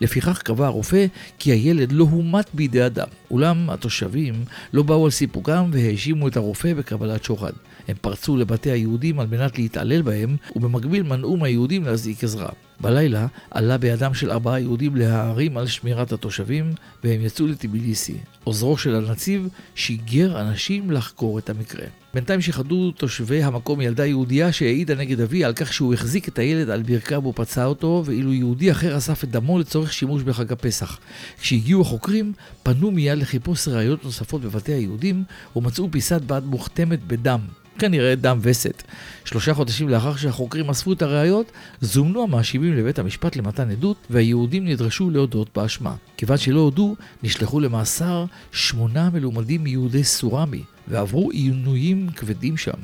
לפיכך 0.00 0.42
קבע 0.42 0.66
הרופא 0.66 1.06
כי 1.38 1.52
הילד 1.52 1.92
לא 1.92 2.04
הומת 2.04 2.46
בידי 2.54 2.86
אדם. 2.86 3.08
אולם 3.30 3.70
התושבים 3.70 4.44
לא 4.72 4.82
באו 4.82 5.04
על 5.04 5.10
סיפוקם 5.10 5.70
והאשימו 5.72 6.28
את 6.28 6.36
הרופא 6.36 6.74
בקבלת 6.74 7.24
שוחד. 7.24 7.52
הם 7.88 7.96
פרצו 8.00 8.36
לבתי 8.36 8.70
היהודים 8.70 9.20
על 9.20 9.26
מנת 9.26 9.58
להתעלל 9.58 10.02
בהם, 10.02 10.36
ובמקביל 10.56 11.02
מנעו 11.02 11.36
מהיהודים 11.36 11.84
להזעיק 11.84 12.24
עזרה. 12.24 12.48
בלילה 12.80 13.26
עלה 13.50 13.78
בידם 13.78 14.14
של 14.14 14.30
ארבעה 14.30 14.60
יהודים 14.60 14.96
להערים 14.96 15.56
על 15.56 15.66
שמירת 15.66 16.12
התושבים, 16.12 16.72
והם 17.04 17.20
יצאו 17.20 17.46
לטיביליסי. 17.46 18.16
עוזרו 18.44 18.78
של 18.78 18.94
הנציב 18.94 19.48
שיגר 19.74 20.40
אנשים 20.40 20.90
לחקור 20.90 21.38
את 21.38 21.50
המקרה. 21.50 21.86
בינתיים 22.14 22.40
שיחדו 22.40 22.90
תושבי 22.90 23.42
המקום 23.42 23.80
ילדה 23.80 24.06
יהודייה 24.06 24.52
שהעידה 24.52 24.94
נגד 24.94 25.20
אבי 25.20 25.44
על 25.44 25.52
כך 25.52 25.72
שהוא 25.72 25.94
החזיק 25.94 26.28
את 26.28 26.38
הילד 26.38 26.70
על 26.70 26.82
ברכיו 26.82 27.24
ופצע 27.26 27.64
אותו, 27.64 28.02
ואילו 28.06 28.32
יהודי 28.32 28.70
אחר 28.70 28.96
אסף 28.96 29.24
את 29.24 29.30
דמו 29.30 29.58
לצורך 29.58 29.92
שימוש 29.92 30.22
בחג 30.22 30.52
הפסח. 30.52 30.98
כשהגיעו 31.40 31.82
החוקרים, 31.82 32.32
פנו 32.62 32.90
מיד 32.90 33.18
לחיפוש 33.18 33.68
ראיות 33.68 34.04
נוספות 34.04 34.42
בבתי 34.42 34.72
היהודים, 34.72 35.24
ומצאו 35.56 35.88
פיסת 35.90 36.22
בד 36.22 36.42
מוכתמת 36.44 37.04
בדם. 37.06 37.40
כנראה 37.78 38.14
דם 38.14 38.38
וסת. 38.42 38.82
שלושה 39.24 39.54
חודשים 39.54 39.88
לאחר 39.88 40.16
שהחוקרים 40.16 40.70
אספו 40.70 40.92
את 40.92 41.02
הראיות, 41.02 41.52
זומנו 41.80 42.22
המאשימים 42.22 42.76
לבית 42.76 42.98
המשפט 42.98 43.36
למתן 43.36 43.70
עדות, 43.70 43.96
והיהודים 44.10 44.68
נדרשו 44.68 45.10
להודות 45.10 45.48
באשמה. 45.54 45.94
כיוון 46.16 46.36
שלא 46.36 46.60
הודו, 46.60 46.96
נשלחו 47.22 47.60
למאסר 47.60 48.24
שמונה 48.52 49.10
מלומדים 49.10 49.64
מיהודי 49.64 50.04
סורמי, 50.04 50.62
ועברו 50.90 51.30
עינויים 51.30 52.08
כבדים 52.16 52.56
שם. 52.56 52.80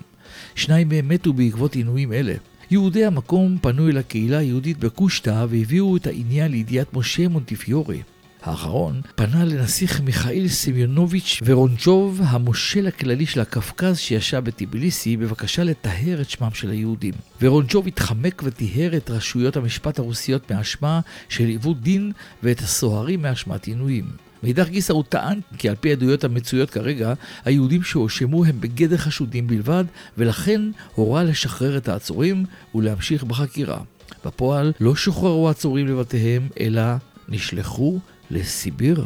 שניים 0.54 0.88
מהם 0.88 1.08
מתו 1.08 1.32
בעקבות 1.32 1.74
עינויים 1.74 2.12
אלה. 2.12 2.34
יהודי 2.70 3.04
המקום 3.04 3.58
פנו 3.60 3.88
אל 3.88 3.98
הקהילה 3.98 4.38
היהודית 4.38 4.78
בקושטא 4.78 5.46
והביאו 5.48 5.96
את 5.96 6.06
העניין 6.06 6.50
לידיעת 6.50 6.94
משה 6.94 7.28
מונטיפיורי. 7.28 8.02
האחרון 8.42 9.00
פנה 9.14 9.44
לנסיך 9.44 10.00
מיכאיל 10.00 10.48
סמיונוביץ' 10.48 11.40
ורונצ'וב, 11.44 12.20
המושל 12.24 12.86
הכללי 12.86 13.26
של 13.26 13.40
הקווקז 13.40 13.98
שישב 13.98 14.44
בטיביליסי, 14.44 15.16
בבקשה 15.16 15.64
לטהר 15.64 16.20
את 16.20 16.30
שמם 16.30 16.50
של 16.54 16.70
היהודים. 16.70 17.14
ורונצ'וב 17.40 17.86
התחמק 17.86 18.42
וטיהר 18.44 18.96
את 18.96 19.10
רשויות 19.10 19.56
המשפט 19.56 19.98
הרוסיות 19.98 20.52
מאשמה 20.52 21.00
של 21.28 21.44
עיוות 21.44 21.80
דין 21.80 22.12
ואת 22.42 22.58
הסוהרים 22.58 23.22
מאשמת 23.22 23.66
עינויים. 23.66 24.25
מאידך 24.46 24.68
גיסא 24.68 24.92
הוא 24.92 25.04
טען 25.08 25.40
כי 25.58 25.68
על 25.68 25.74
פי 25.80 25.92
עדויות 25.92 26.24
המצויות 26.24 26.70
כרגע, 26.70 27.14
היהודים 27.44 27.82
שהואשמו 27.82 28.44
הם 28.44 28.60
בגדר 28.60 28.96
חשודים 28.96 29.46
בלבד, 29.46 29.84
ולכן 30.18 30.60
הורה 30.94 31.24
לשחרר 31.24 31.76
את 31.76 31.88
העצורים 31.88 32.44
ולהמשיך 32.74 33.24
בחקירה. 33.24 33.80
בפועל 34.24 34.72
לא 34.80 34.96
שוחררו 34.96 35.48
העצורים 35.48 35.86
לבתיהם, 35.86 36.48
אלא 36.60 36.82
נשלחו 37.28 37.98
לסיביר. 38.30 39.04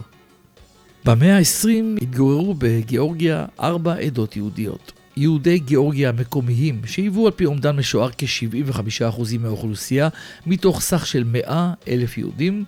במאה 1.04 1.38
ה-20 1.38 2.02
התגוררו 2.02 2.54
בגיאורגיה 2.58 3.46
ארבע 3.60 3.94
עדות 3.94 4.36
יהודיות. 4.36 4.92
יהודי 5.16 5.58
גיאורגיה 5.58 6.08
המקומיים, 6.08 6.80
שהיוו 6.86 7.26
על 7.26 7.32
פי 7.32 7.46
אומדן 7.46 7.76
משוער 7.76 8.10
כ-75% 8.18 9.38
מהאוכלוסייה, 9.40 10.08
מתוך 10.46 10.80
סך 10.80 11.06
של 11.06 11.24
100 11.24 11.72
אלף 11.88 12.18
יהודים, 12.18 12.64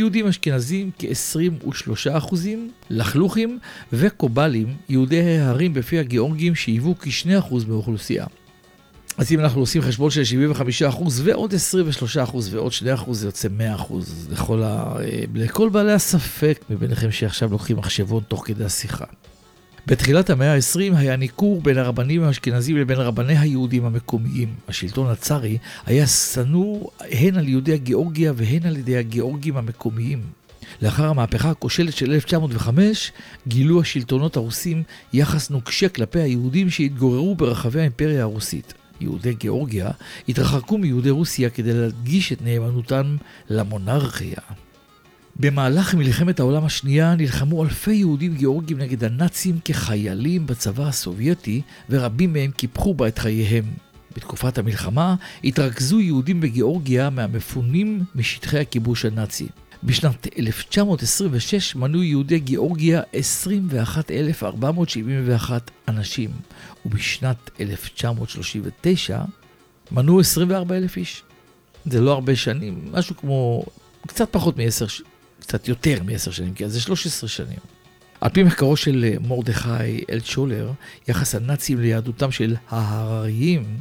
יהודים 0.00 0.26
אשכנזים 0.26 0.90
כ-23%, 0.98 2.34
לחלוכים 2.90 3.58
וקובלים, 3.92 4.76
יהודי 4.88 5.38
ההרים 5.38 5.74
בפי 5.74 5.98
הגיאורגים, 5.98 6.54
שהיוו 6.54 6.94
כ-2% 7.00 7.54
מהאוכלוסייה. 7.68 8.26
אז 9.18 9.32
אם 9.32 9.40
אנחנו 9.40 9.60
עושים 9.60 9.82
חשבון 9.82 10.10
של 10.10 10.22
75% 10.90 11.02
ועוד 11.22 11.54
23% 11.54 12.16
ועוד 12.50 12.72
2% 13.06 13.12
זה 13.12 13.26
יוצא 13.26 13.48
100% 13.88 13.92
לכל, 14.30 14.62
ה... 14.62 14.94
לכל 15.34 15.68
בעלי 15.68 15.92
הספק 15.92 16.64
מביניכם 16.70 17.10
שעכשיו 17.10 17.50
לוקחים 17.52 17.76
מחשבון 17.76 18.22
תוך 18.28 18.46
כדי 18.46 18.64
השיחה. 18.64 19.04
בתחילת 19.86 20.30
המאה 20.30 20.54
ה-20 20.54 20.96
היה 20.96 21.16
ניכור 21.16 21.60
בין 21.62 21.78
הרבנים 21.78 22.22
האשכנזים 22.22 22.76
לבין 22.76 22.96
רבני 22.96 23.38
היהודים 23.38 23.84
המקומיים. 23.84 24.48
השלטון 24.68 25.10
הצארי 25.10 25.58
היה 25.86 26.06
שנוא 26.06 26.90
הן 27.00 27.36
על 27.36 27.48
יהודי 27.48 27.72
הגיאורגיה 27.72 28.32
והן 28.36 28.66
על 28.66 28.76
ידי 28.76 28.96
הגיאורגים 28.96 29.56
המקומיים. 29.56 30.22
לאחר 30.82 31.06
המהפכה 31.06 31.50
הכושלת 31.50 31.96
של 31.96 32.12
1905, 32.12 33.12
גילו 33.48 33.80
השלטונות 33.80 34.36
הרוסים 34.36 34.82
יחס 35.12 35.50
נוקשה 35.50 35.88
כלפי 35.88 36.20
היהודים 36.20 36.70
שהתגוררו 36.70 37.34
ברחבי 37.34 37.80
האימפריה 37.80 38.22
הרוסית. 38.22 38.74
יהודי 39.00 39.34
גיאורגיה 39.34 39.90
התרחקו 40.28 40.78
מיהודי 40.78 41.10
רוסיה 41.10 41.50
כדי 41.50 41.72
להדגיש 41.72 42.32
את 42.32 42.42
נאמנותם 42.42 43.16
למונרכיה. 43.50 44.40
במהלך 45.40 45.94
מלחמת 45.94 46.40
העולם 46.40 46.64
השנייה 46.64 47.14
נלחמו 47.14 47.64
אלפי 47.64 47.94
יהודים 47.94 48.34
גיאורגים 48.34 48.78
נגד 48.78 49.04
הנאצים 49.04 49.58
כחיילים 49.64 50.46
בצבא 50.46 50.88
הסובייטי, 50.88 51.62
ורבים 51.90 52.32
מהם 52.32 52.50
קיפחו 52.50 52.94
בה 52.94 53.08
את 53.08 53.18
חייהם. 53.18 53.64
בתקופת 54.16 54.58
המלחמה 54.58 55.14
התרכזו 55.44 56.00
יהודים 56.00 56.40
בגיאורגיה 56.40 57.10
מהמפונים 57.10 58.04
משטחי 58.14 58.58
הכיבוש 58.58 59.04
הנאצי. 59.04 59.46
בשנת 59.84 60.26
1926 60.38 61.76
מנו 61.76 62.02
יהודי 62.02 62.38
גיאורגיה 62.38 63.02
21,471 63.12 65.70
אנשים, 65.88 66.30
ובשנת 66.86 67.50
1939 67.60 69.22
מנו 69.92 70.20
24,000 70.20 70.96
איש. 70.96 71.22
זה 71.84 72.00
לא 72.00 72.12
הרבה 72.12 72.36
שנים, 72.36 72.88
משהו 72.92 73.16
כמו 73.16 73.64
קצת 74.06 74.28
פחות 74.30 74.56
מ-10, 74.56 75.02
קצת 75.40 75.68
יותר 75.68 76.02
מ-10 76.02 76.32
שנים, 76.32 76.54
כי 76.54 76.68
זה 76.68 76.80
13 76.80 77.28
שנים. 77.28 77.58
על 78.20 78.30
פי 78.30 78.42
מחקרו 78.42 78.76
של 78.76 79.14
מרדכי 79.28 80.04
אלצ'ולר, 80.10 80.72
יחס 81.08 81.34
הנאצים 81.34 81.80
ליהדותם 81.80 82.30
של 82.30 82.56
ההרריים 82.68 83.78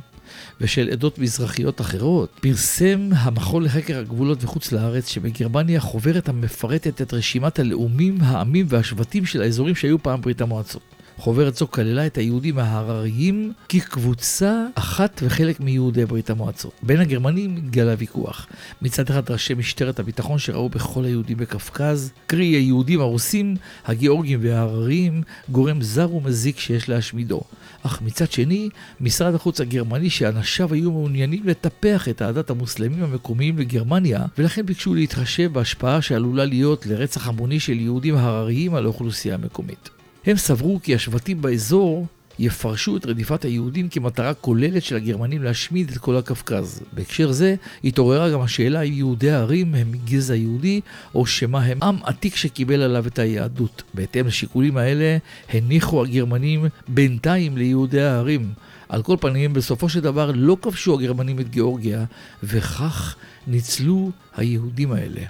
ושל 0.62 0.89
עדות 0.92 1.20
מזרחיות 1.20 1.82
אחרות, 1.82 2.39
פרסם 2.42 3.10
המכון 3.16 3.63
לחקר 3.63 3.98
הגבולות 3.98 4.44
וחוץ 4.44 4.72
לארץ 4.72 5.08
שבגרמניה 5.08 5.80
חוברת 5.80 6.30
המפרטת 6.30 7.01
את 7.01 7.13
רשימת 7.13 7.60
הלאומים, 7.60 8.18
העמים 8.22 8.66
והשבטים 8.70 9.25
של 9.25 9.42
האזורים 9.42 9.75
שהיו 9.75 10.04
פעם 10.04 10.22
ברית 10.22 10.42
המועצות. 10.42 10.82
חוברת 11.19 11.55
זו 11.55 11.67
כללה 11.71 12.05
את 12.05 12.17
היהודים 12.17 12.59
ההרריים 12.59 13.53
כקבוצה 13.69 14.65
אחת 14.75 15.21
וחלק 15.23 15.59
מיהודי 15.59 16.05
ברית 16.05 16.29
המועצות. 16.29 16.71
בין 16.83 16.99
הגרמנים 16.99 17.57
התגלה 17.57 17.95
ויכוח. 17.97 18.47
מצד 18.81 19.09
אחד 19.09 19.31
ראשי 19.31 19.53
משטרת 19.53 19.99
הביטחון 19.99 20.39
שראו 20.39 20.69
בכל 20.69 21.05
היהודים 21.05 21.38
בקווקז, 21.38 22.11
קרי 22.27 22.45
היהודים 22.45 23.01
הרוסים, 23.01 23.55
הגיאורגים 23.85 24.39
וההרריים, 24.43 25.21
גורם 25.49 25.81
זר 25.81 26.15
ומזיק 26.15 26.59
שיש 26.59 26.89
להשמידו. 26.89 27.41
אך 27.83 28.01
מצד 28.01 28.31
שני, 28.31 28.69
משרד 29.01 29.35
החוץ 29.35 29.61
הגרמני 29.61 30.09
שאנשיו 30.09 30.73
היו 30.73 30.91
מעוניינים 30.91 31.43
לטפח 31.45 32.09
את 32.09 32.21
אהדת 32.21 32.49
המוסלמים 32.49 33.03
המקומיים 33.03 33.57
לגרמניה, 33.57 34.25
ולכן 34.38 34.65
ביקשו 34.65 34.93
להתחשב 34.93 35.53
בהשפעה 35.53 36.01
שעלולה 36.01 36.45
להיות 36.45 36.85
לרצח 36.85 37.27
המוני 37.27 37.59
של 37.59 37.79
יהודים 37.79 38.15
הרריים 38.15 38.75
על 38.75 38.85
האוכלוסייה 38.85 39.35
המקומית. 39.35 39.99
הם 40.29 40.38
סברו 40.38 40.79
כי 40.83 40.95
השבטים 40.95 41.41
באזור 41.41 42.07
יפרשו 42.39 42.98
את 42.98 43.05
רדיפת 43.05 43.45
היהודים 43.45 43.89
כמטרה 43.89 44.33
כוללת 44.33 44.83
של 44.83 44.95
הגרמנים 44.95 45.43
להשמיד 45.43 45.89
את 45.89 45.98
כל 45.98 46.17
הקווקז. 46.17 46.81
בהקשר 46.93 47.31
זה 47.31 47.55
התעוררה 47.83 48.29
גם 48.29 48.41
השאלה 48.41 48.81
אם 48.81 48.93
יהודי 48.93 49.31
הערים 49.31 49.75
הם 49.75 49.91
גזע 50.05 50.36
יהודי 50.36 50.81
או 51.15 51.25
שמא 51.25 51.57
הם 51.57 51.83
עם 51.83 51.95
עתיק 52.03 52.36
שקיבל 52.36 52.81
עליו 52.81 53.07
את 53.07 53.19
היהדות. 53.19 53.83
בהתאם 53.93 54.27
לשיקולים 54.27 54.77
האלה 54.77 55.17
הניחו 55.50 56.03
הגרמנים 56.03 56.65
בינתיים 56.88 57.57
ליהודי 57.57 58.01
הערים. 58.01 58.53
על 58.89 59.03
כל 59.03 59.17
פנים, 59.19 59.53
בסופו 59.53 59.89
של 59.89 60.00
דבר 60.00 60.31
לא 60.36 60.57
כבשו 60.62 61.00
הגרמנים 61.00 61.39
את 61.39 61.50
גיאורגיה, 61.50 62.05
וכך 62.43 63.15
ניצלו 63.48 64.12
היהודים 64.38 64.91
האלה. 64.91 65.21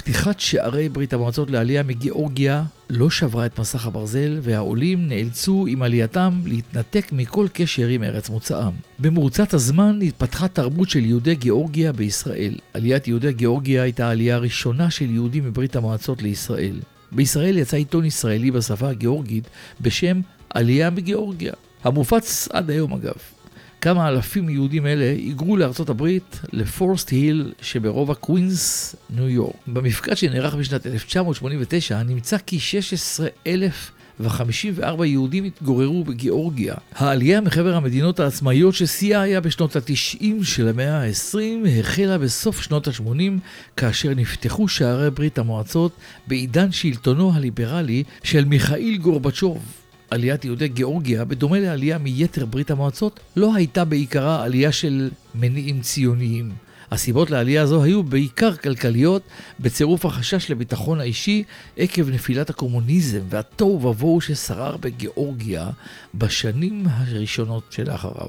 פתיחת 0.00 0.40
שערי 0.40 0.88
ברית 0.88 1.12
המועצות 1.12 1.50
לעלייה 1.50 1.82
מגיאורגיה 1.82 2.62
לא 2.90 3.10
שברה 3.10 3.46
את 3.46 3.60
מסך 3.60 3.86
הברזל, 3.86 4.38
והעולים 4.42 5.08
נאלצו 5.08 5.66
עם 5.68 5.82
עלייתם 5.82 6.40
להתנתק 6.44 7.12
מכל 7.12 7.46
קשר 7.52 7.86
עם 7.86 8.02
ארץ 8.02 8.30
מוצאם. 8.30 8.72
במרוצת 8.98 9.54
הזמן 9.54 9.98
התפתחה 10.02 10.48
תרבות 10.48 10.90
של 10.90 11.04
יהודי 11.04 11.34
גיאורגיה 11.34 11.92
בישראל. 11.92 12.54
עליית 12.74 13.08
יהודי 13.08 13.32
גיאורגיה 13.32 13.82
הייתה 13.82 14.08
העלייה 14.08 14.34
הראשונה 14.34 14.90
של 14.90 15.10
יהודים 15.10 15.44
מברית 15.44 15.76
המועצות 15.76 16.22
לישראל. 16.22 16.80
בישראל 17.12 17.58
יצא 17.58 17.76
עיתון 17.76 18.04
ישראלי 18.04 18.50
בשפה 18.50 18.88
הגיאורגית 18.88 19.44
בשם 19.80 20.20
עלייה 20.50 20.90
מגיאורגיה, 20.90 21.52
המופץ 21.84 22.48
עד 22.52 22.70
היום 22.70 22.92
אגב. 22.92 23.39
כמה 23.80 24.08
אלפים 24.08 24.48
יהודים 24.48 24.86
אלה 24.86 25.04
היגרו 25.04 25.56
לארצות 25.56 25.88
הברית, 25.88 26.40
לפורסט 26.52 27.10
היל 27.10 27.52
שברובע 27.62 28.14
קווינס, 28.14 28.96
ניו 29.10 29.28
יורק. 29.28 29.54
במפקד 29.66 30.16
שנערך 30.16 30.54
בשנת 30.54 30.86
1989 30.86 32.02
נמצא 32.02 32.36
כי 32.46 32.60
16,000 32.60 33.92
ו-54 34.20 35.04
יהודים 35.04 35.44
התגוררו 35.44 36.04
בגיאורגיה. 36.04 36.74
העלייה 36.94 37.40
מחבר 37.40 37.74
המדינות 37.74 38.20
העצמאיות 38.20 38.74
ששיאה 38.74 39.20
היה 39.20 39.40
בשנות 39.40 39.76
ה-90 39.76 40.24
של 40.44 40.68
המאה 40.68 41.02
ה-20 41.02 41.68
החלה 41.80 42.18
בסוף 42.18 42.62
שנות 42.62 42.88
ה-80 42.88 43.40
כאשר 43.76 44.14
נפתחו 44.16 44.68
שערי 44.68 45.10
ברית 45.10 45.38
המועצות 45.38 45.92
בעידן 46.26 46.72
שלטונו 46.72 47.32
הליברלי 47.34 48.04
של 48.22 48.44
מיכאיל 48.44 48.96
גורבצ'וב. 48.96 49.79
עליית 50.10 50.44
יהודי 50.44 50.68
גיאורגיה, 50.68 51.24
בדומה 51.24 51.60
לעלייה 51.60 51.98
מיתר 51.98 52.46
ברית 52.46 52.70
המועצות, 52.70 53.20
לא 53.36 53.54
הייתה 53.54 53.84
בעיקרה 53.84 54.44
עלייה 54.44 54.72
של 54.72 55.10
מניעים 55.34 55.80
ציוניים. 55.80 56.52
הסיבות 56.90 57.30
לעלייה 57.30 57.66
זו 57.66 57.82
היו 57.82 58.02
בעיקר 58.02 58.56
כלכליות, 58.56 59.22
בצירוף 59.60 60.04
החשש 60.04 60.50
לביטחון 60.50 61.00
האישי 61.00 61.44
עקב 61.76 62.10
נפילת 62.10 62.50
הקומוניזם 62.50 63.20
והתוהו 63.28 63.82
ובוהו 63.82 64.20
ששרר 64.20 64.76
בגיאורגיה 64.76 65.70
בשנים 66.14 66.84
הראשונות 66.86 67.64
שלאחריו. 67.70 68.28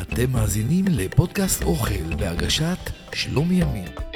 אתם 0.00 0.32
מאזינים 0.32 0.84
לפודקאסט 0.88 1.62
אוכל 1.62 2.14
בהגשת 2.18 2.78
שלומי 3.12 3.54
ימין. 3.54 4.07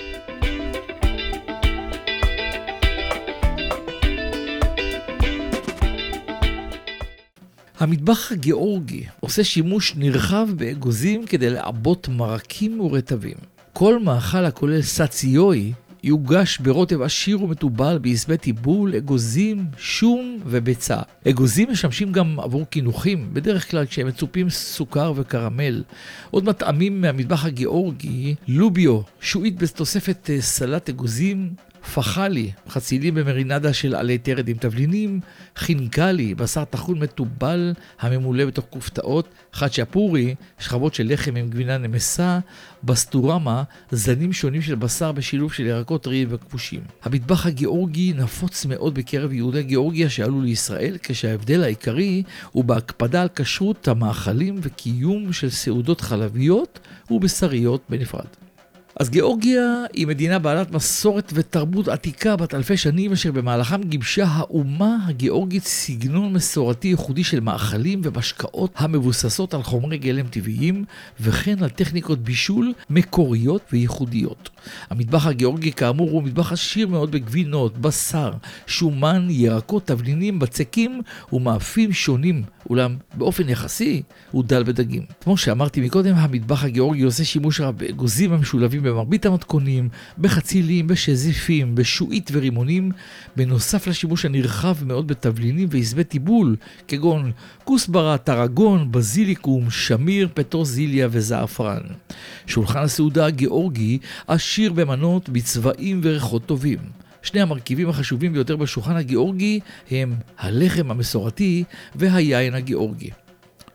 המטבח 7.83 8.33
הגיאורגי 8.33 9.05
עושה 9.21 9.45
שימוש 9.45 9.95
נרחב 9.97 10.49
באגוזים 10.57 11.27
כדי 11.27 11.51
לעבות 11.51 12.09
מרקים 12.09 12.81
ורטבים. 12.81 13.37
כל 13.73 13.99
מאכל 13.99 14.45
הכולל 14.45 14.83
סציוי 14.83 15.73
יוגש 16.03 16.59
ברוטב 16.59 17.03
עשיר 17.03 17.43
ומתובל 17.43 17.99
בעשבי 17.99 18.37
טיבול, 18.37 18.97
אגוזים, 18.97 19.65
שום 19.79 20.39
וביצה. 20.47 20.99
אגוזים 21.29 21.71
משמשים 21.71 22.13
גם 22.13 22.41
עבור 22.41 22.65
קינוחים, 22.65 23.29
בדרך 23.33 23.71
כלל 23.71 23.87
כשהם 23.87 24.07
מצופים 24.07 24.51
סוכר 24.51 25.13
וקרמל. 25.17 25.83
עוד 26.31 26.45
מטעמים 26.45 27.01
מהמטבח 27.01 27.45
הגיאורגי, 27.45 28.35
לוביו, 28.49 29.01
שועית 29.21 29.63
בתוספת 29.63 30.31
אה, 30.31 30.41
סלט 30.41 30.89
אגוזים, 30.89 31.51
פחלי, 31.95 32.51
חצילים 32.69 33.15
במרינדה 33.15 33.73
של 33.73 33.95
עלי 33.95 34.19
תרד 34.19 34.49
עם 34.49 34.57
תבלינים, 34.57 35.21
חינקלי, 35.57 36.35
בשר 36.35 36.65
טחון 36.65 36.99
מתובל 36.99 37.75
הממולא 38.01 38.45
בתוך 38.45 38.65
כופתאות, 38.71 39.29
חצ'פורי, 39.55 40.35
שכבות 40.59 40.95
של 40.95 41.13
לחם 41.13 41.37
עם 41.37 41.51
גבינה 41.51 41.79
נמסה, 41.79 42.39
בסטורמה, 42.85 43.63
זנים 43.91 44.33
שונים 44.33 44.63
של 44.63 44.75
בשר 44.75 45.13
בשילוב 45.13 45.53
של 45.53 45.67
ירקות 45.67 46.03
טריים 46.03 46.29
וכבושים. 46.31 46.81
המטבח 47.03 47.47
הגיאורגי 47.47 48.13
נפוץ 48.17 48.67
מאוד 48.67 48.95
בקרב 48.95 49.33
יהודי 49.33 49.63
גיאורגיה 49.63 50.11
שעלו 50.11 50.41
לישראל, 50.41 50.97
כשההבדל 51.03 51.63
העיקרי 51.63 52.23
הוא 52.53 52.65
בהקפדה 52.65 53.23
על 53.23 53.29
כשרות 53.37 53.89
המאכלים 53.89 54.59
וקיום 54.63 55.33
של 55.33 55.51
סעודות 55.51 56.01
חלביות 56.01 56.81
ובשריות 57.11 57.83
בנפרד. 57.89 58.27
אז 59.01 59.11
גיאורגיה 59.11 59.85
היא 59.93 60.07
מדינה 60.07 60.39
בעלת 60.39 60.71
מסורת 60.71 61.33
ותרבות 61.35 61.89
עתיקה 61.89 62.37
בת 62.37 62.55
אלפי 62.55 62.77
שנים, 62.77 63.13
אשר 63.13 63.33
במהלכם 63.33 63.83
גיבשה 63.83 64.25
האומה 64.25 64.97
הגיאורגית 65.07 65.65
סגנון 65.65 66.33
מסורתי 66.33 66.89
ייחודי 66.89 67.25
של 67.25 67.41
מאכלים 67.41 68.01
ומשקאות 68.05 68.73
המבוססות 68.77 69.55
על 69.55 69.63
חומרי 69.63 69.99
גלם 69.99 70.27
טבעיים, 70.27 70.85
וכן 71.21 71.63
על 71.63 71.69
טכניקות 71.71 72.19
בישול 72.19 72.73
מקוריות 72.91 73.63
וייחודיות. 73.73 74.51
המטבח 74.91 75.27
הגיאורגי 75.27 75.73
כאמור 75.73 76.11
הוא 76.11 76.23
מטבח 76.23 76.53
עשיר 76.53 76.89
מאוד 76.89 77.11
בגבינות, 77.11 77.79
בשר, 77.79 78.33
שומן, 78.67 79.27
ירקות, 79.31 79.87
תבלינים, 79.87 80.39
בצקים 80.39 81.01
ומאפים 81.33 81.93
שונים, 81.93 82.43
אולם 82.71 82.97
באופן 83.15 83.49
יחסי 83.49 84.03
הוא 84.31 84.45
דל 84.45 84.63
בדגים. 84.63 85.03
כמו 85.21 85.37
שאמרתי 85.37 85.81
מקודם, 85.81 86.15
המטבח 86.15 86.65
הגיאורגי 86.65 87.03
עושה 87.03 87.25
שימוש 87.25 87.61
רב 87.61 87.79
באגוזים 87.79 88.33
המשולבים 88.33 88.82
במרבית 88.83 89.27
המתכונים, 89.27 89.89
בחצילים, 90.19 90.87
בשזיפים, 90.87 91.75
בשועית 91.75 92.31
ורימונים, 92.33 92.91
בנוסף 93.37 93.87
לשימוש 93.87 94.25
הנרחב 94.25 94.85
מאוד 94.85 95.07
בתבלינים 95.07 95.69
ועזבי 95.71 96.05
טיבול, 96.05 96.57
כגון 96.89 97.33
כוסברה, 97.65 98.19
טרגון, 98.19 98.93
בזיליקום, 98.93 99.71
שמיר, 99.71 100.29
פטרוזיליה 100.35 101.09
וזעפרן. 101.11 101.83
שולחן 102.47 102.83
הסעודה 102.83 103.27
הגיאורגי 103.27 103.99
עשיר 104.27 104.73
במנות, 104.73 105.29
בצבעים 105.29 106.01
וריחות 106.05 106.47
טובים. 106.47 106.79
שני 107.23 107.41
המרכיבים 107.41 107.89
החשובים 107.89 108.33
ביותר 108.33 108.57
בשולחן 108.57 108.97
הגיאורגי 108.97 109.61
הם 109.91 110.15
הלחם 110.39 110.91
המסורתי 110.91 111.65
והיין 111.95 112.55
הגיאורגי. 112.55 113.11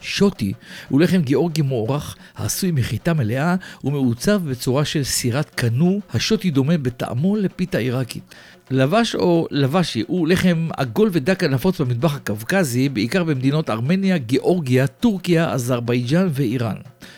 שוטי 0.02 0.54
הוא 0.90 1.02
לחם 1.02 1.22
גיאורגי 1.22 1.62
מוערך, 1.62 2.16
העשוי 2.36 2.72
מחיטה 2.72 3.14
מלאה 3.14 3.56
ומעוצב 3.84 4.42
בצורה 4.50 4.86
של 4.86 5.04
סירת 5.04 5.50
קנו, 5.56 6.00
השוטי 6.14 6.52
דומה 6.52 6.78
בטעמו 6.78 7.36
לפיתה 7.36 7.78
עיראקית. 7.78 8.36
לבש 8.72 9.16
או 9.16 9.48
לבשי 9.52 10.04
הוא 10.08 10.28
לחם 10.28 10.68
עגול 10.78 11.10
ודק 11.12 11.44
הנפוץ 11.44 11.82
במטבח 11.82 12.16
הקווקזי, 12.16 12.90
בעיקר 12.90 13.24
במדינות 13.24 13.70
ארמניה, 13.70 14.18
גיאורגיה, 14.18 14.88
טורקיה, 14.88 15.52
אזרבייג'אן 15.52 16.28
ואיראן. 16.32 16.76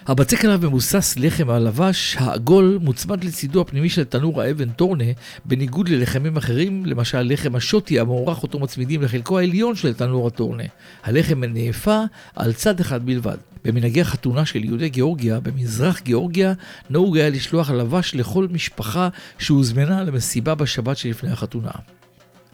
הבצק 0.08 0.46
עליו 0.46 0.60
מבוסס 0.64 1.16
לחם 1.18 1.50
הלבש, 1.50 2.18
העגול 2.20 2.80
מוצמד 2.82 3.24
לצידו 3.24 3.62
הפנימי 3.62 3.90
של 3.90 4.04
תנור 4.04 4.42
האבן 4.42 4.70
טורנה, 4.70 5.04
בניגוד 5.46 5.90
ללחמים 5.90 6.38
אחרים, 6.38 6.86
למשל 6.86 7.22
לחם 7.22 7.56
השוטי 7.56 8.00
המוערך 8.00 8.44
אותו 8.44 8.60
מצמידים 8.60 9.02
לחלקו 9.02 9.40
העליון 9.40 9.76
של 9.76 9.94
תנור 9.94 10.28
הטורנה. 10.28 10.64
הלחם 11.04 11.44
נאפה 11.44 12.04
על 12.36 12.54
צד 12.54 12.80
אחד 12.80 13.06
בלבד. 13.06 13.38
במנהגי 13.66 14.02
החתונה 14.02 14.46
של 14.46 14.64
יהודי 14.64 14.90
גיאורגיה, 14.90 15.40
במזרח 15.40 16.02
גיאורגיה, 16.02 16.54
נהוג 16.90 17.18
היה 17.18 17.30
לשלוח 17.30 17.70
לבש 17.70 18.16
לכל 18.16 18.48
משפחה 18.52 19.10
שהוזמנה 19.38 20.04
למסיבה 20.04 20.56
בשבת 20.56 20.98
שלפני 20.98 21.32
החתונה. 21.32 21.72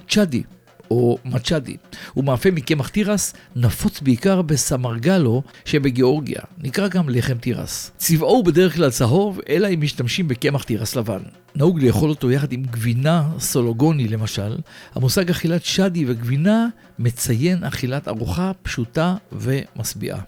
צ'אדי 0.09 0.43
או 0.91 1.17
מצ'אדי. 1.25 1.77
הוא 2.13 2.23
מאפה 2.23 2.51
מקמח 2.51 2.87
תירס, 2.87 3.33
נפוץ 3.55 4.01
בעיקר 4.01 4.41
בסמרגלו 4.41 5.43
שבגיאורגיה, 5.65 6.41
נקרא 6.57 6.87
גם 6.87 7.09
לחם 7.09 7.37
תירס. 7.37 7.91
צבעו 7.97 8.29
הוא 8.29 8.45
בדרך 8.45 8.75
כלל 8.75 8.89
צהוב, 8.89 9.39
אלא 9.49 9.67
אם 9.73 9.81
משתמשים 9.81 10.27
בקמח 10.27 10.63
תירס 10.63 10.95
לבן. 10.95 11.21
נהוג 11.55 11.83
לאכול 11.83 12.09
אותו 12.09 12.31
יחד 12.31 12.51
עם 12.51 12.63
גבינה 12.63 13.29
סולוגוני 13.39 14.07
למשל. 14.07 14.55
המושג 14.95 15.29
אכילת 15.29 15.65
שדי 15.65 16.05
וגבינה 16.07 16.67
מציין 16.99 17.63
אכילת 17.63 18.07
ארוחה 18.07 18.51
פשוטה 18.61 19.15
ומשביעה. 19.31 20.19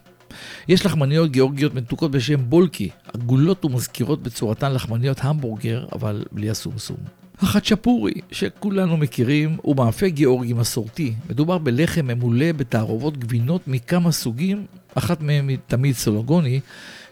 יש 0.67 0.85
לחמניות 0.85 1.31
גיאורגיות 1.31 1.73
מתוקות 1.73 2.11
בשם 2.11 2.49
בולקי, 2.49 2.89
עגולות 3.13 3.65
ומזכירות 3.65 4.23
בצורתן 4.23 4.73
לחמניות 4.73 5.17
המבורגר, 5.21 5.85
אבל 5.91 6.25
בלי 6.31 6.49
הסומסום. 6.49 6.97
החצ'פורי, 7.39 8.13
שכולנו 8.31 8.97
מכירים, 8.97 9.57
הוא 9.61 9.75
מאפה 9.75 10.07
גיאורגי 10.07 10.53
מסורתי. 10.53 11.13
מדובר 11.29 11.57
בלחם 11.57 12.07
ממולא 12.07 12.51
בתערובות 12.51 13.17
גבינות 13.17 13.67
מכמה 13.67 14.11
סוגים, 14.11 14.65
אחת 14.95 15.21
מהן 15.21 15.49
היא 15.49 15.57
תמיד 15.67 15.95
סולוגוני, 15.95 16.59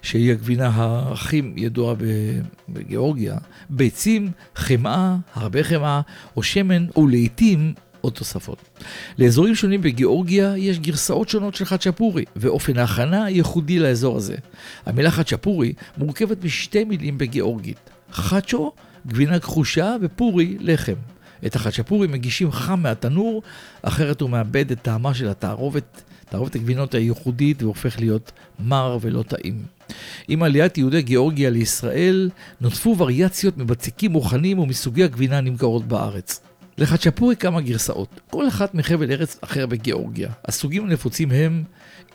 שהיא 0.02 0.32
הגבינה 0.32 0.72
הכי 1.12 1.42
ידועה 1.56 1.96
בגיאורגיה, 2.70 3.38
ביצים, 3.70 4.32
חמאה, 4.56 5.16
הרבה 5.34 5.64
חמאה, 5.64 6.02
או 6.38 6.44
שמן, 6.44 6.86
ולעיתים 6.98 7.74
עוד 8.02 8.14
תוספות. 8.14 8.58
לאזורים 9.20 9.56
שונים 9.56 9.82
בגיאורגיה 9.82 10.58
יש 10.58 10.80
גרסאות 10.80 11.30
שונות 11.30 11.56
של 11.56 11.66
חצ'פורי, 11.66 12.26
ואופן 12.36 12.78
ההכנה 12.78 13.30
ייחודי 13.30 13.80
לאזור 13.80 14.18
הזה. 14.18 14.36
המילה 14.86 15.12
חצ'פורי 15.12 15.74
מורכבת 15.98 16.44
משתי 16.44 16.84
מילים 16.84 17.18
בגיאורגית. 17.18 17.90
חצ'ו, 18.12 18.72
גבינה 19.08 19.40
כחושה, 19.40 19.96
ופורי, 20.02 20.58
לחם. 20.60 20.96
את 21.46 21.56
החצ'פורי 21.56 22.08
מגישים 22.08 22.52
חם 22.52 22.80
מהתנור, 22.80 23.42
אחרת 23.82 24.22
הוא 24.22 24.30
מאבד 24.30 24.72
את 24.72 24.82
טעמה 24.82 25.14
של 25.14 25.30
התערובת, 25.30 26.02
תערובת 26.30 26.56
הגבינות 26.56 26.94
הייחודית, 26.94 27.64
והופך 27.64 28.00
להיות 28.00 28.32
מר 28.60 28.98
ולא 29.02 29.24
טעים. 29.24 29.66
עם 30.28 30.44
עליית 30.44 30.78
יהודי 30.78 31.02
גיאורגיה 31.02 31.50
לישראל, 31.50 32.30
נוספו 32.62 32.98
וריאציות 32.98 33.58
מבציקים 33.58 34.12
מוכנים 34.12 34.60
ומסוגי 34.60 35.04
הגבינה 35.04 35.38
הנמכרות 35.38 35.88
בארץ. 35.88 36.42
לחצ'פורי 36.78 37.36
כמה 37.36 37.62
גרסאות, 37.62 38.20
כל 38.30 38.48
אחת 38.48 38.76
מחבל 38.76 39.12
ארץ 39.12 39.38
אחר 39.42 39.66
בגיאורגיה. 39.66 40.30
הסוגים 40.46 40.86
הנפוצים 40.86 41.32
הם 41.32 41.64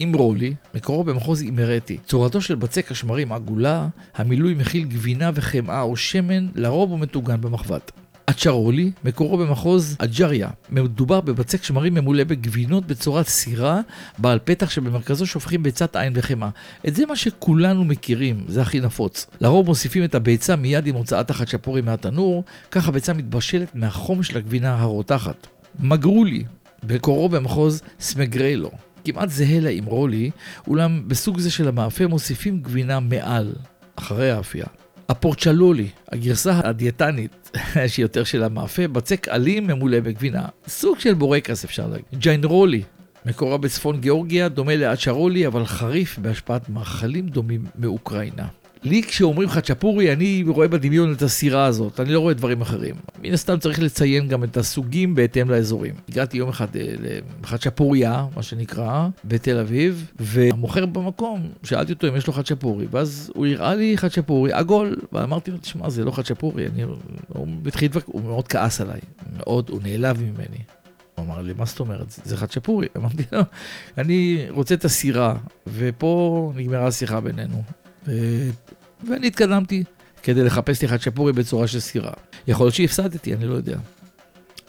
אימרולי, 0.01 0.55
מקורו 0.75 1.05
במחוז 1.05 1.43
אימרטי. 1.43 1.99
צורתו 2.07 2.41
של 2.41 2.55
בצק 2.55 2.91
השמרים 2.91 3.33
עגולה, 3.33 3.89
המילוי 4.15 4.55
מכיל 4.55 4.85
גבינה 4.85 5.31
וחמאה 5.35 5.81
או 5.81 5.97
שמן, 5.97 6.49
לרוב 6.55 6.91
הוא 6.91 6.99
מטוגן 6.99 7.41
במחבת. 7.41 7.93
הצ'רולי, 8.29 8.91
מקורו 9.05 9.39
במחוז 9.39 9.97
אג'ריה. 9.99 10.49
מדובר 10.71 11.21
בבצק 11.21 11.65
שמרים 11.65 11.95
ממולא 11.95 12.25
בגבינות 12.25 12.87
בצורת 12.87 13.29
סירה, 13.29 13.81
בעל 14.19 14.39
פתח 14.45 14.71
שבמרכזו 14.71 15.27
שופכים 15.27 15.63
ביצת 15.63 15.97
עין 15.97 16.13
וחמאה. 16.17 16.49
את 16.89 16.95
זה 16.95 17.07
מה 17.07 17.17
שכולנו 17.17 17.85
מכירים, 17.85 18.45
זה 18.49 18.63
הכי 18.63 18.81
נפוץ. 18.81 19.27
לרוב 19.41 19.67
מוסיפים 19.67 20.05
את 20.05 20.15
הביצה 20.15 20.57
מיד 20.57 20.87
עם 20.87 20.95
הוצאת 20.95 21.31
החצ'פורי 21.31 21.81
מהתנור, 21.81 22.45
כך 22.71 22.89
הביצה 22.89 23.13
מתבשלת 23.13 23.75
מהחום 23.75 24.23
של 24.23 24.37
הגבינה 24.37 24.81
הרותחת. 24.81 25.47
מגרולי, 25.81 26.45
מקורו 26.89 27.29
במחוז 27.29 27.83
סמגרלו. 28.01 28.71
כמעט 29.05 29.29
זהה 29.29 29.61
לאמרולי, 29.61 30.31
אולם 30.69 31.03
בסוג 31.07 31.39
זה 31.39 31.51
של 31.51 31.69
המאפה 31.69 32.07
מוסיפים 32.07 32.61
גבינה 32.61 33.01
מעל, 33.01 33.53
אחרי 33.97 34.31
האפייה. 34.31 34.67
הפורצ'לולי, 35.09 35.89
הגרסה 36.13 36.61
הדיאטנית 36.65 37.51
שהיא 37.89 38.05
יותר 38.05 38.25
של 38.25 38.43
המאפה, 38.43 38.89
בצק 38.89 39.29
עלים 39.29 39.67
ממולא 39.67 40.01
בגבינה. 40.01 40.47
סוג 40.69 40.99
של 40.99 41.15
בורקס 41.15 41.65
אפשר 41.65 41.87
להגיד. 41.87 42.05
ג'יינרולי, 42.15 42.83
מקורה 43.27 43.59
בצפון 43.59 44.01
גיאורגיה, 44.01 44.49
דומה 44.49 44.77
לאצ'רולי, 44.77 45.47
אבל 45.47 45.65
חריף 45.67 46.19
בהשפעת 46.19 46.69
מאכלים 46.69 47.29
דומים 47.29 47.65
מאוקראינה. 47.79 48.47
לי 48.83 49.03
כשאומרים 49.03 49.49
חצ'פורי, 49.49 50.12
אני 50.12 50.45
רואה 50.49 50.69
בדמיון 50.69 51.12
את 51.12 51.23
הסירה 51.23 51.64
הזאת, 51.64 52.01
אני 52.01 52.12
לא 52.12 52.21
רואה 52.21 52.35
דברים 52.35 52.61
אחרים. 52.61 52.95
מן 53.23 53.33
הסתם 53.33 53.59
צריך 53.59 53.83
לציין 53.83 54.29
גם 54.29 54.45
את 54.45 54.57
הסוגים 54.57 55.14
בהתאם 55.14 55.51
לאזורים. 55.51 55.95
הגעתי 56.09 56.37
יום 56.37 56.49
אחד 56.49 56.77
אה, 56.77 56.95
לחצ'פוריה, 57.43 58.27
מה 58.37 58.43
שנקרא, 58.43 59.09
בתל 59.25 59.59
אביב, 59.59 60.11
והמוכר 60.19 60.87
במקום, 60.87 61.49
שאלתי 61.62 61.93
אותו 61.93 62.09
אם 62.09 62.16
יש 62.16 62.27
לו 62.27 62.33
חצ'פורי, 62.33 62.87
ואז 62.90 63.33
הוא 63.35 63.47
הראה 63.47 63.75
לי 63.75 63.99
חצ'פורי 63.99 64.53
עגול, 64.53 64.97
ואמרתי 65.12 65.51
לו, 65.51 65.59
תשמע, 65.59 65.90
זה 65.90 66.05
לא 66.05 66.11
חצ'פורי, 66.11 66.66
אני... 66.66 66.83
הוא 67.29 67.47
התחיל 67.66 67.90
הוא 68.07 68.23
מאוד 68.23 68.49
כעס 68.49 68.81
עליי, 68.81 69.01
מאוד, 69.37 69.71
הוא 69.71 69.81
נעלב 69.83 70.23
ממני. 70.23 70.59
הוא 71.14 71.27
אמר 71.27 71.43
לי, 71.43 71.53
מה 71.59 71.64
זאת 71.64 71.81
אומרת? 71.81 72.11
זה 72.11 72.37
חצ'פורי. 72.37 72.88
אמרתי 72.97 73.23
לו, 73.33 73.40
אני 73.99 74.47
רוצה 74.51 74.75
את 74.75 74.85
הסירה, 74.85 75.37
ופה 75.66 76.53
נגמרה 76.57 76.87
השיחה 76.87 77.21
בינינו. 77.21 77.62
ו... 78.07 78.13
ואני 79.09 79.27
התקדמתי 79.27 79.85
כדי 80.23 80.45
לחפש 80.45 80.83
לי 80.83 80.89
חצ'פורי 80.89 81.33
בצורה 81.33 81.67
של 81.67 81.81
סירה. 81.81 82.13
יכול 82.49 82.67
להיות 82.67 82.75
שהפסדתי, 82.75 83.35
אני 83.35 83.45
לא 83.45 83.55
יודע. 83.55 83.79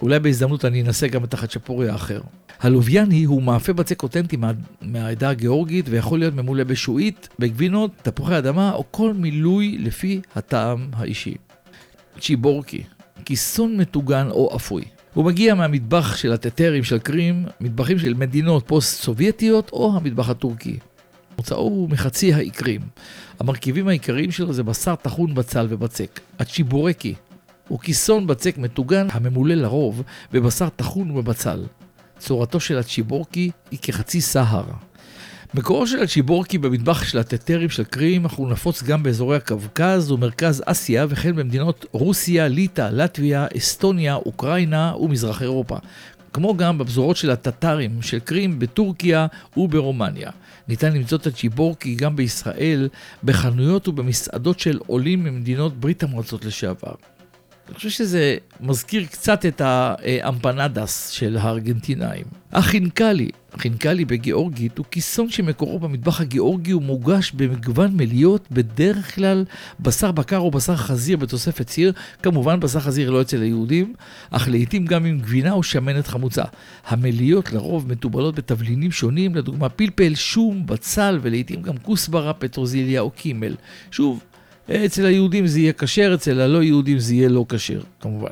אולי 0.01 0.19
בהזדמנות 0.19 0.65
אני 0.65 0.81
אנסה 0.81 1.07
גם 1.07 1.23
את 1.23 1.33
החצ'פורי 1.33 1.89
האחר. 1.89 2.21
הלוויאני 2.59 3.23
הוא 3.23 3.43
מאפה 3.43 3.73
בצק 3.73 4.03
אותנטי 4.03 4.37
מה, 4.37 4.51
מהעדה 4.81 5.29
הגיאורגית 5.29 5.85
ויכול 5.89 6.19
להיות 6.19 6.33
ממולא 6.33 6.63
בשועית, 6.63 7.29
בגבינות, 7.39 7.91
תפוחי 8.01 8.37
אדמה 8.37 8.71
או 8.71 8.85
כל 8.91 9.13
מילוי 9.13 9.77
לפי 9.79 10.21
הטעם 10.35 10.89
האישי. 10.93 11.35
צ'יבורקי, 12.19 12.83
כיסון 13.25 13.77
מטוגן 13.77 14.27
או 14.29 14.55
אפוי. 14.55 14.83
הוא 15.13 15.25
מגיע 15.25 15.55
מהמטבח 15.55 16.15
של 16.15 16.31
הטטרים 16.31 16.83
של 16.83 16.99
קרים, 16.99 17.45
מטבחים 17.61 17.99
של 17.99 18.13
מדינות 18.13 18.67
פוסט-סובייטיות 18.67 19.69
או 19.73 19.93
המטבח 19.95 20.29
הטורקי. 20.29 20.77
מוצאו 21.41 21.57
הוא 21.57 21.89
מחצי 21.89 22.33
האי 22.33 22.51
קרים. 22.51 22.81
המרכיבים 23.39 23.87
העיקריים 23.87 24.31
שלו 24.31 24.53
זה 24.53 24.63
בשר 24.63 24.95
טחון 24.95 25.33
בצל 25.33 25.67
ובצק. 25.69 26.19
הצ'יבורקי 26.39 27.13
הוא 27.67 27.79
כיסון 27.79 28.27
בצק 28.27 28.57
מטוגן 28.57 29.07
הממולא 29.11 29.53
לרוב 29.53 30.03
בבשר 30.31 30.69
טחון 30.69 31.11
ובבצל. 31.11 31.63
צורתו 32.19 32.59
של 32.59 32.77
הצ'יבורקי 32.77 33.51
היא 33.71 33.79
כחצי 33.81 34.21
סהר. 34.21 34.63
מקורו 35.53 35.87
של 35.87 36.03
הצ'יבורקי 36.03 36.57
במטבח 36.57 37.03
של 37.03 37.17
הטטרים 37.17 37.69
של 37.69 37.83
קרים, 37.83 38.25
אך 38.25 38.33
הוא 38.33 38.49
נפוץ 38.49 38.83
גם 38.83 39.03
באזורי 39.03 39.37
הקווקז 39.37 40.11
ומרכז 40.11 40.63
אסיה 40.65 41.05
וכן 41.09 41.35
במדינות 41.35 41.85
רוסיה, 41.91 42.47
ליטא, 42.47 42.89
לטביה, 42.91 43.47
אסטוניה, 43.57 44.15
אוקראינה 44.15 44.95
ומזרח 44.95 45.41
אירופה. 45.41 45.77
כמו 46.33 46.57
גם 46.57 46.77
בפזורות 46.77 47.17
של 47.17 47.31
הטטרים 47.31 48.01
של 48.01 48.19
קרים 48.19 48.59
בטורקיה 48.59 49.27
וברומניה. 49.57 50.31
ניתן 50.67 50.93
למצוא 50.93 51.17
את 51.17 51.27
הצ'יבורקי 51.27 51.95
גם 51.95 52.15
בישראל, 52.15 52.89
בחנויות 53.23 53.87
ובמסעדות 53.87 54.59
של 54.59 54.79
עולים 54.87 55.23
ממדינות 55.23 55.79
ברית 55.79 56.03
המועצות 56.03 56.45
לשעבר. 56.45 56.93
אני 57.71 57.77
חושב 57.77 57.89
שזה 57.89 58.37
מזכיר 58.61 59.05
קצת 59.05 59.45
את 59.45 59.61
האמפנדס 59.61 61.09
של 61.09 61.37
הארגנטינאים. 61.37 62.25
החינקלי, 62.51 63.29
חינקלי 63.57 64.05
בגיאורגית 64.05 64.77
הוא 64.77 64.85
כיסון 64.91 65.29
שמקורו 65.29 65.79
במטבח 65.79 66.21
הגיאורגי 66.21 66.73
ומוגש 66.73 67.31
במגוון 67.31 67.97
מליות, 67.97 68.47
בדרך 68.51 69.15
כלל 69.15 69.45
בשר 69.79 70.11
בקר 70.11 70.37
או 70.37 70.51
בשר 70.51 70.75
חזיר 70.75 71.17
בתוספת 71.17 71.69
סיר, 71.69 71.93
כמובן 72.23 72.59
בשר 72.59 72.79
חזיר 72.79 73.09
לא 73.09 73.21
אצל 73.21 73.41
היהודים, 73.41 73.93
אך 74.31 74.47
לעיתים 74.47 74.85
גם 74.85 75.05
עם 75.05 75.19
גבינה 75.19 75.51
או 75.51 75.63
שמנת 75.63 76.07
חמוצה. 76.07 76.43
המליות 76.87 77.51
לרוב 77.51 77.91
מתובלות 77.91 78.35
בתבלינים 78.35 78.91
שונים, 78.91 79.35
לדוגמה 79.35 79.69
פלפל, 79.69 80.15
שום, 80.15 80.65
בצל 80.65 81.19
ולעיתים 81.21 81.61
גם 81.61 81.77
כוסברה, 81.77 82.33
פטרוזיליה 82.33 83.01
או 83.01 83.11
קימל. 83.11 83.55
שוב, 83.91 84.23
אצל 84.69 85.05
היהודים 85.05 85.47
זה 85.47 85.59
יהיה 85.59 85.73
כשר, 85.73 86.11
אצל 86.15 86.39
הלא 86.41 86.63
יהודים 86.63 86.99
זה 86.99 87.15
יהיה 87.15 87.29
לא 87.29 87.45
כשר, 87.49 87.81
כמובן. 87.99 88.31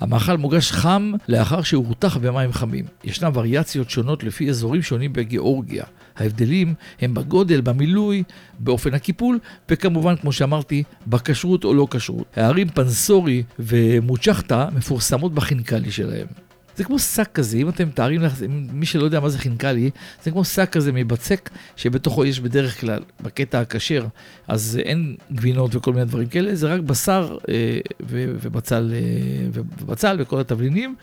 המאכל 0.00 0.36
מוגש 0.36 0.72
חם 0.72 1.12
לאחר 1.28 1.62
שהוא 1.62 1.86
הותח 1.86 2.16
במים 2.16 2.52
חמים. 2.52 2.84
ישנן 3.04 3.30
וריאציות 3.34 3.90
שונות 3.90 4.24
לפי 4.24 4.48
אזורים 4.48 4.82
שונים 4.82 5.12
בגיאורגיה. 5.12 5.84
ההבדלים 6.16 6.74
הם 7.00 7.14
בגודל, 7.14 7.60
במילוי, 7.60 8.22
באופן 8.58 8.94
הקיפול, 8.94 9.38
וכמובן, 9.68 10.16
כמו 10.16 10.32
שאמרתי, 10.32 10.82
בכשרות 11.06 11.64
או 11.64 11.74
לא 11.74 11.86
כשרות. 11.90 12.26
הערים 12.36 12.68
פנסורי 12.68 13.42
ומוצ'חטה 13.58 14.68
מפורסמות 14.74 15.34
בחינקלי 15.34 15.90
שלהם. 15.90 16.26
זה 16.78 16.84
כמו 16.84 16.98
שק 16.98 17.28
כזה, 17.34 17.56
אם 17.56 17.68
אתם 17.68 17.88
מתארים 17.88 18.22
לך, 18.22 18.32
מי 18.72 18.86
שלא 18.86 19.04
יודע 19.04 19.20
מה 19.20 19.28
זה 19.28 19.38
חינקלי, 19.38 19.90
זה 20.22 20.30
כמו 20.30 20.44
שק 20.44 20.68
כזה 20.72 20.92
מבצק, 20.92 21.50
שבתוכו 21.76 22.24
יש 22.24 22.40
בדרך 22.40 22.80
כלל, 22.80 23.02
בקטע 23.20 23.60
הכשר, 23.60 24.06
אז 24.48 24.78
אין 24.84 25.16
גבינות 25.32 25.74
וכל 25.74 25.92
מיני 25.92 26.04
דברים 26.04 26.28
כאלה, 26.28 26.54
זה 26.54 26.74
רק 26.74 26.80
בשר 26.80 27.36
אה, 27.48 27.78
ובצל, 28.08 28.92
אה, 28.94 29.62
ובצל 29.80 30.16
וכל 30.20 30.40
התבלינים, 30.40 30.94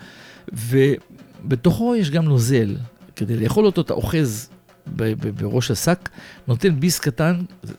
ובתוכו 0.54 1.96
יש 1.96 2.12
גם 2.12 2.26
נוזל. 2.26 2.76
כדי 3.16 3.38
לאכול 3.38 3.66
אותו 3.66 3.82
אתה 3.82 3.94
אוחז 3.94 4.50
בראש 5.38 5.72
השק, 5.72 6.10
נותן 6.48 6.80
ביס 6.80 7.00
קטן, 7.00 7.36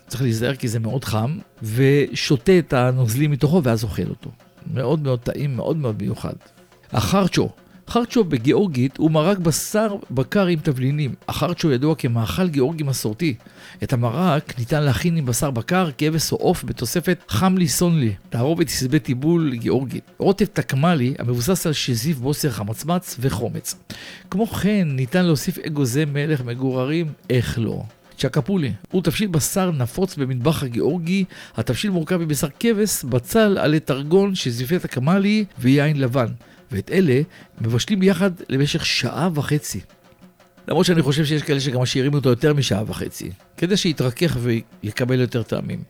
צריך 0.07 0.23
להיזהר 0.23 0.55
כי 0.55 0.69
זה 0.69 0.79
מאוד 0.79 1.05
חם, 1.05 1.39
ושותה 1.63 2.59
את 2.59 2.73
הנוזלים 2.73 3.31
מתוכו 3.31 3.63
ואז 3.65 3.85
אוכל 3.85 4.09
אותו. 4.09 4.31
מאוד 4.75 5.03
מאוד 5.03 5.21
טעים, 5.21 5.57
מאוד 5.57 5.77
מאוד 5.77 6.03
מיוחד. 6.03 6.35
החרצ'ו, 6.93 7.49
חרצ'ו 7.89 8.25
בגיאורגית 8.25 8.97
הוא 8.97 9.11
מרק 9.11 9.39
בשר 9.39 9.97
בקר 10.11 10.47
עם 10.47 10.59
תבלינים. 10.63 11.15
החרצ'ו 11.29 11.71
ידוע 11.71 11.95
כמאכל 11.95 12.49
גיאורגי 12.49 12.83
מסורתי. 12.83 13.35
את 13.83 13.93
המרק 13.93 14.59
ניתן 14.59 14.83
להכין 14.83 15.17
עם 15.17 15.27
בשר 15.27 15.51
בקר, 15.51 15.91
כבש 15.99 16.33
או 16.33 16.37
עוף 16.37 16.65
בתוספת 16.65 17.25
חמלי 17.29 17.69
סונלי, 17.69 18.13
תערובת 18.31 18.69
עשבי 18.69 18.99
טיבול 18.99 19.55
גיאורגית. 19.55 20.05
רוטב 20.19 20.45
תקמלי 20.45 21.15
המבוסס 21.19 21.67
על 21.67 21.73
שזיף 21.73 22.19
בוסר 22.19 22.51
חמצמץ 22.51 23.17
וחומץ. 23.21 23.75
כמו 24.31 24.47
כן 24.47 24.89
ניתן 24.91 25.25
להוסיף 25.25 25.59
אגוזי 25.59 26.05
מלך 26.05 26.41
מגוררים, 26.41 27.13
איך 27.31 27.59
לא. 27.59 27.83
צ'קפולי 28.19 28.73
הוא 28.91 29.03
תבשיל 29.03 29.29
בשר 29.29 29.71
נפוץ 29.71 30.17
במטבח 30.17 30.63
הגיאורגי. 30.63 31.25
התבשיל 31.57 31.91
מורכב 31.91 32.17
מבשר 32.17 32.49
כבש, 32.61 33.05
בצל, 33.05 33.59
עלי 33.59 33.81
טרגון, 33.81 34.35
שזיפי 34.35 34.79
תקמלי 34.79 35.45
ויין 35.59 36.01
לבן. 36.01 36.27
ואת 36.73 36.91
אלה 36.91 37.21
מבשלים 37.61 38.03
יחד 38.03 38.31
למשך 38.49 38.87
שעה 38.87 39.29
וחצי. 39.35 39.81
למרות 40.69 40.87
שאני 40.87 41.03
חושב 41.03 41.25
שיש 41.25 41.43
כאלה 41.43 41.61
שגם 41.61 41.81
משאירים 41.81 42.15
אותו 42.15 42.29
יותר 42.29 42.55
משעה 42.55 42.83
וחצי, 42.87 43.31
כדי 43.57 43.77
שיתרכך 43.77 44.37
ויקבל 44.41 45.21
יותר 45.21 45.43
טעמים. 45.43 45.83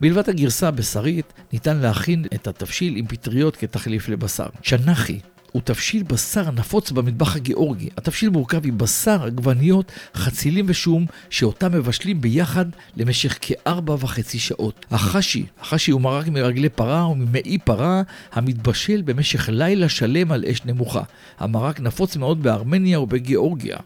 מלבד 0.00 0.30
הגרסה 0.30 0.68
הבשרית, 0.68 1.32
ניתן 1.52 1.76
להכין 1.76 2.24
את 2.34 2.46
התבשיל 2.46 2.96
עם 2.96 3.06
פטריות 3.06 3.56
כתחליף 3.56 4.08
לבשר. 4.08 4.46
צ'נחי 4.64 5.18
הוא 5.52 5.62
תבשיל 5.64 6.02
בשר 6.02 6.50
נפוץ 6.50 6.90
במטבח 6.90 7.36
הגיאורגי. 7.36 7.88
התבשיל 7.96 8.30
מורכב 8.30 8.66
מבשר, 8.66 9.24
עגבניות, 9.24 9.92
חצילים 10.14 10.64
ושום, 10.68 11.06
שאותם 11.30 11.72
מבשלים 11.72 12.20
ביחד 12.20 12.64
למשך 12.96 13.38
כארבע 13.40 13.94
וחצי 14.00 14.38
שעות. 14.38 14.86
החשי, 14.90 15.46
החשי 15.60 15.90
הוא 15.90 16.00
מרק 16.00 16.28
מרגלי 16.28 16.68
פרה 16.68 17.08
וממעי 17.08 17.58
פרה 17.58 18.02
המתבשל 18.32 19.02
במשך 19.02 19.48
לילה 19.48 19.88
שלם 19.88 20.32
על 20.32 20.44
אש 20.50 20.64
נמוכה. 20.64 21.02
המרק 21.38 21.80
נפוץ 21.80 22.16
מאוד 22.16 22.42
בארמניה 22.42 23.00
ובגיאורגיה. 23.00 23.76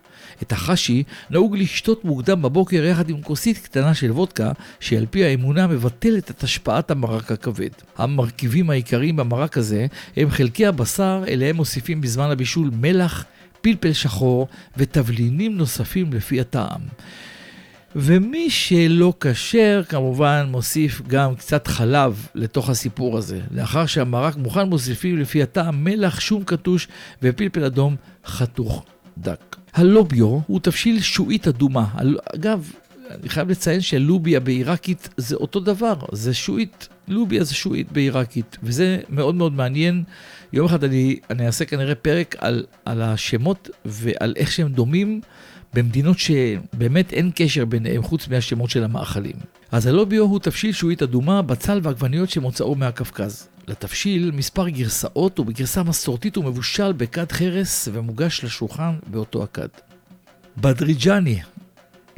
את 0.43 0.53
החשי 0.53 1.03
נהוג 1.31 1.57
לשתות 1.57 2.05
מוקדם 2.05 2.43
בבוקר 2.43 2.85
יחד 2.85 3.11
עם 3.11 3.23
כוסית 3.23 3.59
קטנה 3.59 3.95
של 3.95 4.11
וודקה, 4.11 4.53
שעל 4.81 5.07
פי 5.11 5.25
האמונה 5.25 5.67
מבטלת 5.67 6.31
את 6.31 6.43
השפעת 6.43 6.91
המרק 6.91 7.33
הכבד. 7.33 7.69
המרכיבים 7.99 8.71
העיקריים 8.71 9.17
במרק 9.17 9.59
הזה 9.59 9.87
הם 10.17 10.31
חלקי 10.31 10.67
הבשר, 10.67 11.25
אליהם 11.29 11.56
מוסיפים 11.57 12.01
בזמן 12.01 12.31
הבישול 12.31 12.71
מלח, 12.81 13.25
פלפל 13.61 13.93
שחור 13.93 14.49
ותבלינים 14.77 15.57
נוספים 15.57 16.13
לפי 16.13 16.41
הטעם. 16.41 16.81
ומי 17.97 18.51
שלא 18.51 19.15
כשר, 19.21 19.83
כמובן 19.89 20.47
מוסיף 20.51 21.03
גם 21.07 21.35
קצת 21.35 21.67
חלב 21.67 22.27
לתוך 22.35 22.71
הסיפור 22.71 23.19
הזה. 23.19 23.41
לאחר 23.51 23.87
שהמרק 23.87 24.37
מוכן, 24.37 24.69
מוסיפים 24.69 25.19
לפי 25.19 25.43
הטעם 25.43 25.85
מלח, 25.85 26.21
שום 26.21 26.45
קטוש 26.45 26.89
ופלפל 27.23 27.65
אדום 27.65 27.97
חתוך 28.27 28.85
דק. 29.19 29.57
הלוביו 29.75 30.41
הוא 30.47 30.61
תבשיל 30.63 31.01
שועית 31.01 31.49
אדומה. 31.49 31.87
אגב, 32.35 32.73
אני 33.11 33.29
חייב 33.29 33.51
לציין 33.51 33.81
שלוביה 33.81 34.41
בעיראקית 34.41 35.09
זה 35.17 35.37
אותו 35.37 35.61
דבר, 35.61 35.95
זה 36.13 36.35
שועית, 36.35 36.89
לוביה 37.09 37.45
זה 37.45 37.55
שועית 37.55 37.93
בעיראקית, 37.93 38.57
וזה 38.63 38.99
מאוד 39.09 39.35
מאוד 39.35 39.53
מעניין. 39.53 40.05
יום 40.53 40.67
אחד 40.67 40.85
אני, 40.85 41.19
אני 41.31 41.47
אעשה 41.47 41.65
כנראה 41.65 41.95
פרק 41.95 42.37
על, 42.39 42.67
על 42.85 43.03
השמות 43.03 43.71
ועל 43.85 44.35
איך 44.37 44.53
שהם 44.53 44.69
דומים 44.69 45.21
במדינות 45.75 46.19
שבאמת 46.19 47.13
אין 47.13 47.31
קשר 47.35 47.65
ביניהם 47.65 48.03
חוץ 48.03 48.29
מהשמות 48.29 48.71
של 48.71 48.85
המאכלים. 48.85 49.37
אז 49.73 49.87
הלוביו 49.87 50.25
הוא 50.25 50.39
תבשיל 50.39 50.73
שועית 50.73 51.03
אדומה, 51.03 51.43
בצל 51.43 51.81
ועגבניות 51.83 52.31
שמוצאו 52.31 52.75
מהקווקז. 52.75 53.49
לתבשיל 53.69 54.31
מספר 54.31 54.69
גרסאות 54.69 55.41
ובגרסה 55.41 55.83
מסורתית 55.83 56.37
הוא 56.37 56.45
מבושל 56.45 56.93
בכד 56.93 57.33
חרס 57.33 57.89
ומוגש 57.93 58.45
לשולחן 58.45 58.95
באותו 59.07 59.43
הכד. 59.43 59.69
בדריג'ני, 60.57 61.41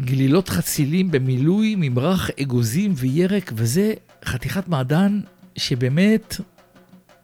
גלילות 0.01 0.49
חצילים 0.49 1.11
במילוי, 1.11 1.75
ממרח 1.79 2.31
אגוזים 2.43 2.93
וירק, 2.97 3.53
וזה 3.55 3.93
חתיכת 4.25 4.69
מעדן 4.69 5.21
שבאמת 5.57 6.37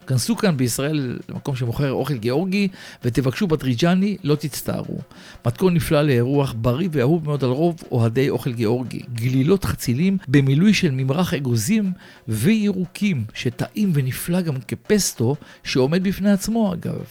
כנסו 0.06 0.36
כאן 0.36 0.56
בישראל 0.56 1.18
למקום 1.28 1.56
שמוכר 1.56 1.92
אוכל 1.92 2.14
גיאורגי 2.14 2.68
ותבקשו 3.04 3.46
בטריג'ני, 3.46 4.16
לא 4.24 4.34
תצטערו. 4.34 4.98
מתכון 5.46 5.74
נפלא 5.74 6.02
לאירוח 6.02 6.54
בריא 6.58 6.88
ואהוב 6.92 7.24
מאוד 7.24 7.44
על 7.44 7.50
רוב 7.50 7.82
אוהדי 7.90 8.30
אוכל 8.30 8.52
גיאורגי. 8.52 9.00
גלילות 9.14 9.64
חצילים 9.64 10.18
במילוי 10.28 10.74
של 10.74 10.90
ממרח 10.90 11.34
אגוזים 11.34 11.92
וירוקים, 12.28 13.24
שטעים 13.34 13.90
ונפלא 13.94 14.40
גם 14.40 14.54
כפסטו, 14.68 15.36
שעומד 15.64 16.04
בפני 16.04 16.30
עצמו 16.32 16.72
אגב. 16.72 17.04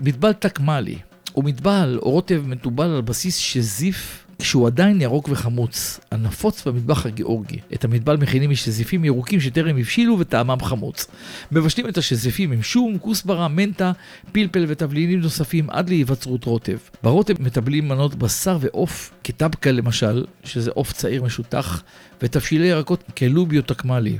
מטבל 0.00 0.32
תקמלי, 0.32 0.98
הוא 1.32 1.44
מטבל 1.44 1.98
או 2.02 2.10
רוטב 2.10 2.42
מתובל 2.46 2.90
על 2.90 3.00
בסיס 3.00 3.36
שזיף 3.36 4.23
כשהוא 4.38 4.66
עדיין 4.66 5.00
ירוק 5.00 5.28
וחמוץ, 5.32 6.00
הנפוץ 6.10 6.66
במטבח 6.66 7.06
הגיאורגי. 7.06 7.58
את 7.74 7.84
המטבל 7.84 8.16
מכינים 8.16 8.50
משזיפים 8.50 9.04
ירוקים 9.04 9.40
שטרם 9.40 9.76
הבשילו 9.76 10.18
וטעמם 10.18 10.60
חמוץ. 10.62 11.06
מבשלים 11.52 11.88
את 11.88 11.98
השזיפים 11.98 12.52
עם 12.52 12.62
שום, 12.62 12.98
כוסברה, 12.98 13.48
מנטה, 13.48 13.92
פלפל 14.32 14.64
ותבלינים 14.68 15.20
נוספים 15.20 15.70
עד 15.70 15.88
להיווצרות 15.88 16.44
רוטב. 16.44 16.78
ברוטב 17.02 17.42
מטבלים 17.42 17.88
מנות 17.88 18.14
בשר 18.14 18.58
ועוף, 18.60 19.12
כטבקה 19.24 19.70
למשל, 19.70 20.24
שזה 20.44 20.70
עוף 20.70 20.92
צעיר 20.92 21.22
משותח, 21.22 21.82
ותבשילי 22.22 22.66
ירקות 22.66 23.04
כלוביו 23.16 23.62
תקמלי. 23.62 24.18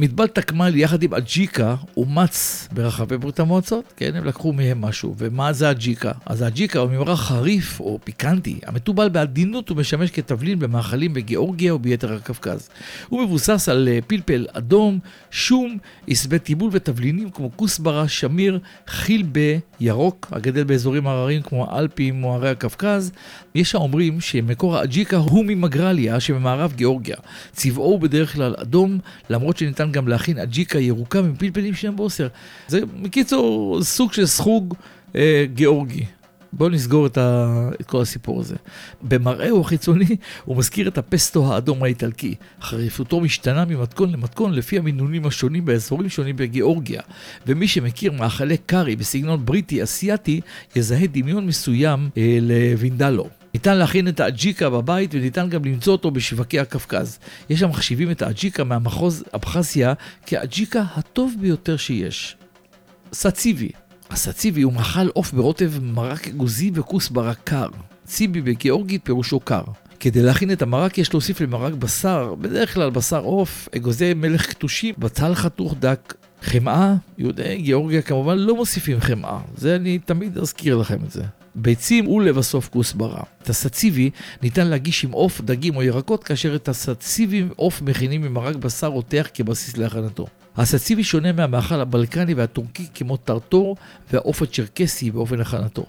מטבל 0.00 0.26
תקמל 0.26 0.76
יחד 0.76 1.02
עם 1.02 1.14
אג'יקה 1.14 1.74
אומץ 1.96 2.68
ברחבי 2.72 3.18
ברית 3.18 3.40
המועצות, 3.40 3.84
כן, 3.96 4.16
הם 4.16 4.24
לקחו 4.24 4.52
מהם 4.52 4.80
משהו. 4.80 5.14
ומה 5.18 5.52
זה 5.52 5.70
אג'יקה? 5.70 6.12
אז 6.26 6.42
האג'יקה 6.42 6.78
הוא 6.78 6.90
ממרח 6.90 7.20
חריף 7.20 7.80
או 7.80 7.98
פיקנטי, 8.04 8.58
המתובל 8.66 9.08
בעדינות 9.08 9.70
ומשמש 9.70 10.10
כתבלין 10.10 10.58
במאכלים 10.58 11.14
בגיאורגיה 11.14 11.74
וביתר 11.74 12.12
הקווקז. 12.12 12.68
הוא 13.08 13.22
מבוסס 13.22 13.68
על 13.68 13.88
אה, 13.88 13.98
פלפל 14.06 14.46
אדום, 14.52 14.98
שום, 15.30 15.78
עשבי 16.08 16.38
טיבול 16.38 16.70
ותבלינים 16.72 17.30
כמו 17.30 17.50
כוסברה, 17.56 18.08
שמיר, 18.08 18.58
חילבה, 18.86 19.50
ירוק, 19.80 20.28
הגדל 20.32 20.64
באזורים 20.64 21.06
הרריים 21.06 21.42
כמו 21.42 21.70
האלפים 21.70 22.24
או 22.24 22.34
ערי 22.34 22.50
הקווקז. 22.50 23.12
יש 23.54 23.74
האומרים 23.74 24.20
שמקור 24.20 24.76
האג'יקה 24.76 25.16
הוא 25.16 25.44
ממגרליה 25.44 26.20
שבמערב 26.20 26.72
גיאורגיה. 26.76 27.16
צבעו 27.52 27.84
הוא 27.84 28.00
בדרך 28.00 28.32
כלל 28.32 28.54
אדום, 28.58 28.98
למרות 29.30 29.56
שניתן 29.56 29.89
גם 29.92 30.08
להכין 30.08 30.38
אג'יקה 30.38 30.78
ירוקה 30.78 31.18
עם 31.18 31.34
פלפלים 31.38 31.74
שהם 31.74 31.96
בוסר. 31.96 32.28
זה 32.68 32.80
בקיצור 33.02 33.78
סוג 33.82 34.12
של 34.12 34.26
סחוג 34.26 34.74
אה, 35.16 35.44
גיאורגי. 35.54 36.04
בואו 36.52 36.68
נסגור 36.68 37.06
את, 37.06 37.18
ה... 37.18 37.68
את 37.80 37.86
כל 37.86 38.02
הסיפור 38.02 38.40
הזה. 38.40 38.56
במראהו 39.02 39.60
החיצוני 39.60 40.16
הוא 40.44 40.56
מזכיר 40.56 40.88
את 40.88 40.98
הפסטו 40.98 41.52
האדום 41.54 41.82
האיטלקי. 41.82 42.34
חריפותו 42.62 43.20
משתנה 43.20 43.64
ממתכון 43.64 44.12
למתכון 44.12 44.52
לפי 44.52 44.78
המינונים 44.78 45.26
השונים 45.26 45.64
באזורים 45.64 46.08
שונים 46.08 46.36
בגיאורגיה. 46.36 47.02
ומי 47.46 47.68
שמכיר 47.68 48.12
מאכלי 48.12 48.56
קארי 48.56 48.96
בסגנון 48.96 49.46
בריטי-אסיאתי 49.46 50.40
יזהה 50.76 51.06
דמיון 51.06 51.46
מסוים 51.46 52.10
אה, 52.16 52.38
לווינדלו. 52.40 53.39
ניתן 53.54 53.76
להכין 53.78 54.08
את 54.08 54.20
האג'יקה 54.20 54.70
בבית 54.70 55.14
וניתן 55.14 55.48
גם 55.48 55.64
למצוא 55.64 55.92
אותו 55.92 56.10
בשווקי 56.10 56.60
הקווקז. 56.60 57.18
יש 57.50 57.62
המחשיבים 57.62 58.10
את 58.10 58.22
האג'יקה 58.22 58.64
מהמחוז 58.64 59.24
אבחזיה 59.34 59.92
כאג'יקה 60.26 60.82
הטוב 60.96 61.34
ביותר 61.40 61.76
שיש. 61.76 62.36
סציבי 63.12 63.70
הסציבי 64.10 64.62
הוא 64.62 64.72
מאכל 64.72 65.08
עוף 65.08 65.32
ברוטב 65.32 65.72
מרק 65.82 66.28
אגוזי 66.28 66.70
וכוסברה 66.74 67.34
קר. 67.34 67.68
ציבי 68.04 68.40
בגיאורגית 68.40 69.00
פירושו 69.04 69.40
קר. 69.40 69.62
כדי 70.00 70.22
להכין 70.22 70.52
את 70.52 70.62
המרק 70.62 70.98
יש 70.98 71.12
להוסיף 71.12 71.40
למרק 71.40 71.72
בשר, 71.72 72.34
בדרך 72.34 72.74
כלל 72.74 72.90
בשר 72.90 73.20
עוף, 73.20 73.68
אגוזי 73.76 74.14
מלך 74.14 74.46
קטושים, 74.46 74.94
בצל 74.98 75.34
חתוך 75.34 75.74
דק, 75.78 76.14
חמאה, 76.42 76.94
יהודי 77.18 77.56
גיאורגיה 77.56 78.02
כמובן 78.02 78.38
לא 78.38 78.56
מוסיפים 78.56 79.00
חמאה, 79.00 79.38
זה 79.56 79.76
אני 79.76 79.98
תמיד 79.98 80.38
אזכיר 80.38 80.76
לכם 80.76 80.98
את 81.04 81.10
זה. 81.10 81.22
ביצים 81.54 82.08
ולבסוף 82.08 82.68
כוסברה. 82.68 83.22
את 83.42 83.50
הסציבי 83.50 84.10
ניתן 84.42 84.66
להגיש 84.66 85.04
עם 85.04 85.12
עוף, 85.12 85.40
דגים 85.40 85.76
או 85.76 85.82
ירקות, 85.82 86.24
כאשר 86.24 86.56
את 86.56 86.68
הסציבי 86.68 87.44
עוף 87.56 87.82
מכינים 87.82 88.24
עם 88.24 88.34
מרק 88.34 88.56
בשר 88.56 88.86
רותח 88.86 89.28
כבסיס 89.34 89.76
להכנתו. 89.76 90.26
הסציבי 90.56 91.04
שונה 91.04 91.32
מהמאכל 91.32 91.80
הבלקני 91.80 92.34
והטורקי 92.34 92.86
כמו 92.94 93.16
טרטור 93.16 93.76
והעוף 94.12 94.42
הצ'רקסי 94.42 95.10
באופן 95.10 95.40
הכנתו. 95.40 95.86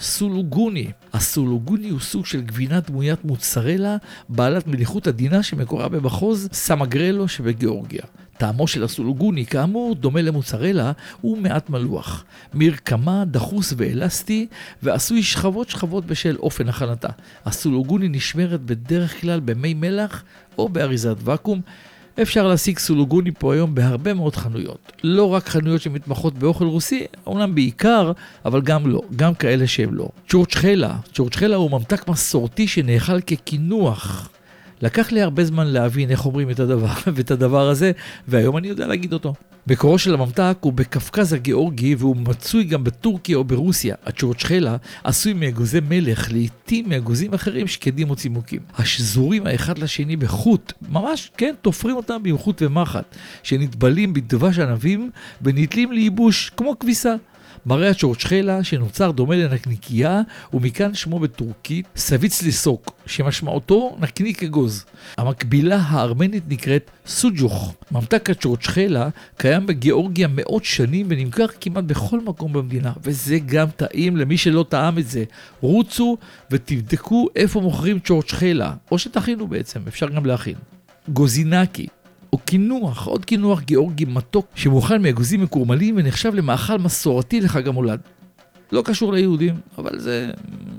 סולוגוני. 0.00 0.90
הסולוגוני 1.12 1.88
הוא 1.88 2.00
סוג 2.00 2.26
של 2.26 2.40
גבינה 2.40 2.80
דמוית 2.80 3.24
מוצרלה 3.24 3.96
בעלת 4.28 4.66
מליחות 4.66 5.06
עדינה 5.06 5.42
שמקורה 5.42 5.88
במחוז 5.88 6.48
סמגרלו 6.52 7.28
שבגיאורגיה. 7.28 8.02
טעמו 8.38 8.66
של 8.66 8.84
הסולוגוני, 8.84 9.46
כאמור, 9.46 9.94
דומה 9.94 10.22
למוצרלה, 10.22 10.92
הוא 11.20 11.38
מעט 11.38 11.70
מלוח. 11.70 12.24
מרקמה, 12.54 13.24
דחוס 13.24 13.74
ואלסטי, 13.76 14.46
ועשוי 14.82 15.22
שכבות 15.22 15.68
שכבות 15.68 16.06
בשל 16.06 16.36
אופן 16.36 16.68
הכנתה. 16.68 17.08
הסולוגוני 17.44 18.08
נשמרת 18.08 18.60
בדרך 18.60 19.20
כלל 19.20 19.40
במי 19.40 19.74
מלח 19.74 20.22
או 20.58 20.68
באריזת 20.68 21.16
ואקום. 21.24 21.60
אפשר 22.22 22.48
להשיג 22.48 22.78
סולוגוני 22.78 23.30
פה 23.38 23.54
היום 23.54 23.74
בהרבה 23.74 24.14
מאוד 24.14 24.36
חנויות. 24.36 24.92
לא 25.04 25.34
רק 25.34 25.48
חנויות 25.48 25.82
שמתמחות 25.82 26.34
באוכל 26.34 26.64
רוסי, 26.64 27.06
אומנם 27.26 27.54
בעיקר, 27.54 28.12
אבל 28.44 28.60
גם 28.60 28.86
לא, 28.86 29.00
גם 29.16 29.34
כאלה 29.34 29.66
שהם 29.66 29.94
לא. 29.94 30.08
צ'ורצ'חלה, 30.28 30.96
צ'ורצ'חלה 31.14 31.56
הוא 31.56 31.70
ממתק 31.70 32.08
מסורתי 32.08 32.68
שנאכל 32.68 33.20
כקינוח. 33.20 34.30
לקח 34.82 35.12
לי 35.12 35.22
הרבה 35.22 35.44
זמן 35.44 35.66
להבין 35.66 36.10
איך 36.10 36.26
אומרים 36.26 36.50
את 36.50 36.60
הדבר 36.60 36.92
ואת 37.14 37.30
הדבר 37.30 37.68
הזה, 37.68 37.92
והיום 38.28 38.56
אני 38.56 38.68
יודע 38.68 38.86
להגיד 38.86 39.12
אותו. 39.12 39.34
מקורו 39.70 39.98
של 39.98 40.14
הממתק 40.14 40.56
הוא 40.60 40.72
בקווקז 40.72 41.32
הגיאורגי 41.32 41.94
והוא 41.94 42.16
מצוי 42.16 42.64
גם 42.64 42.84
בטורקיה 42.84 43.36
או 43.36 43.44
ברוסיה. 43.44 43.94
הצ'ורצ'חלה 44.06 44.76
עשוי 45.04 45.32
מאגוזי 45.32 45.80
מלך, 45.88 46.32
לעיתים 46.32 46.88
מאגוזים 46.88 47.34
אחרים 47.34 47.66
שקדים 47.66 48.10
או 48.10 48.16
צימוקים. 48.16 48.60
השזורים 48.78 49.46
האחד 49.46 49.78
לשני 49.78 50.16
בחוט, 50.16 50.72
ממש, 50.88 51.30
כן, 51.36 51.54
תופרים 51.62 51.96
אותם 51.96 52.22
עם 52.24 52.38
חוט 52.38 52.62
ומחט, 52.62 53.16
שנטבלים 53.42 54.12
בדבש 54.12 54.58
ענבים 54.58 55.10
ונתלים 55.42 55.92
לייבוש 55.92 56.50
כמו 56.56 56.78
כביסה. 56.78 57.14
מראה 57.66 57.90
הצ'ורצ'חלה 57.90 58.64
שנוצר 58.64 59.10
דומה 59.10 59.36
לנקניקייה, 59.36 60.20
ומכאן 60.54 60.94
שמו 60.94 61.18
בטורקית 61.18 61.86
סביץ 61.96 62.42
לסוק, 62.42 62.92
שמשמעותו 63.06 63.96
נקניק 64.00 64.42
אגוז. 64.42 64.84
המקבילה 65.16 65.76
הארמנית 65.76 66.42
נקראת 66.48 66.90
סוג'וך. 67.06 67.74
ממתק 67.92 68.30
הצ'ורצ'חלה 68.30 69.08
קיים 69.36 69.66
בגיאורגיה 69.66 70.28
מאות 70.30 70.64
שנים 70.64 71.06
ונמכר 71.10 71.46
כמעט 71.60 71.84
בכל 71.84 72.20
מקום 72.20 72.52
במדינה, 72.52 72.92
וזה 73.02 73.38
גם 73.38 73.66
טעים 73.76 74.16
למי 74.16 74.36
שלא 74.36 74.64
טעם 74.68 74.98
את 74.98 75.08
זה. 75.08 75.24
רוצו 75.60 76.16
ותבדקו 76.50 77.28
איפה 77.36 77.60
מוכרים 77.60 77.98
צ'ורצ'חלה, 77.98 78.74
או 78.90 78.98
שתכינו 78.98 79.46
בעצם, 79.46 79.80
אפשר 79.88 80.08
גם 80.08 80.26
להכין. 80.26 80.56
גוזינקי 81.08 81.86
או 82.32 82.38
קינוח, 82.38 83.06
עוד 83.06 83.24
קינוח 83.24 83.60
גיאורגי 83.60 84.04
מתוק 84.04 84.46
שמוכן 84.54 85.02
מאגוזים 85.02 85.42
מקורמלים 85.42 85.94
ונחשב 85.98 86.34
למאכל 86.34 86.78
מסורתי 86.78 87.40
לחג 87.40 87.68
המולד. 87.68 88.00
לא 88.72 88.82
קשור 88.82 89.12
ליהודים, 89.12 89.54
אבל 89.78 89.98
זה... 89.98 90.30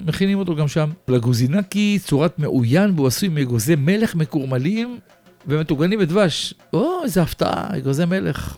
מכינים 0.06 0.40
אותו 0.40 0.56
גם 0.56 0.68
שם. 0.68 0.90
לגוזינקי 1.08 2.00
צורת 2.04 2.40
מאוין 2.40 2.92
והוא 2.96 3.08
עשוי 3.08 3.30
מאגוזי 3.30 3.76
מלך 3.76 4.16
מקורמלים 4.16 5.00
ומטוגנים 5.48 6.00
בדבש. 6.00 6.54
או, 6.74 7.04
איזה 7.04 7.22
הפתעה, 7.22 7.78
אגוזי 7.78 8.06
מלך. 8.06 8.58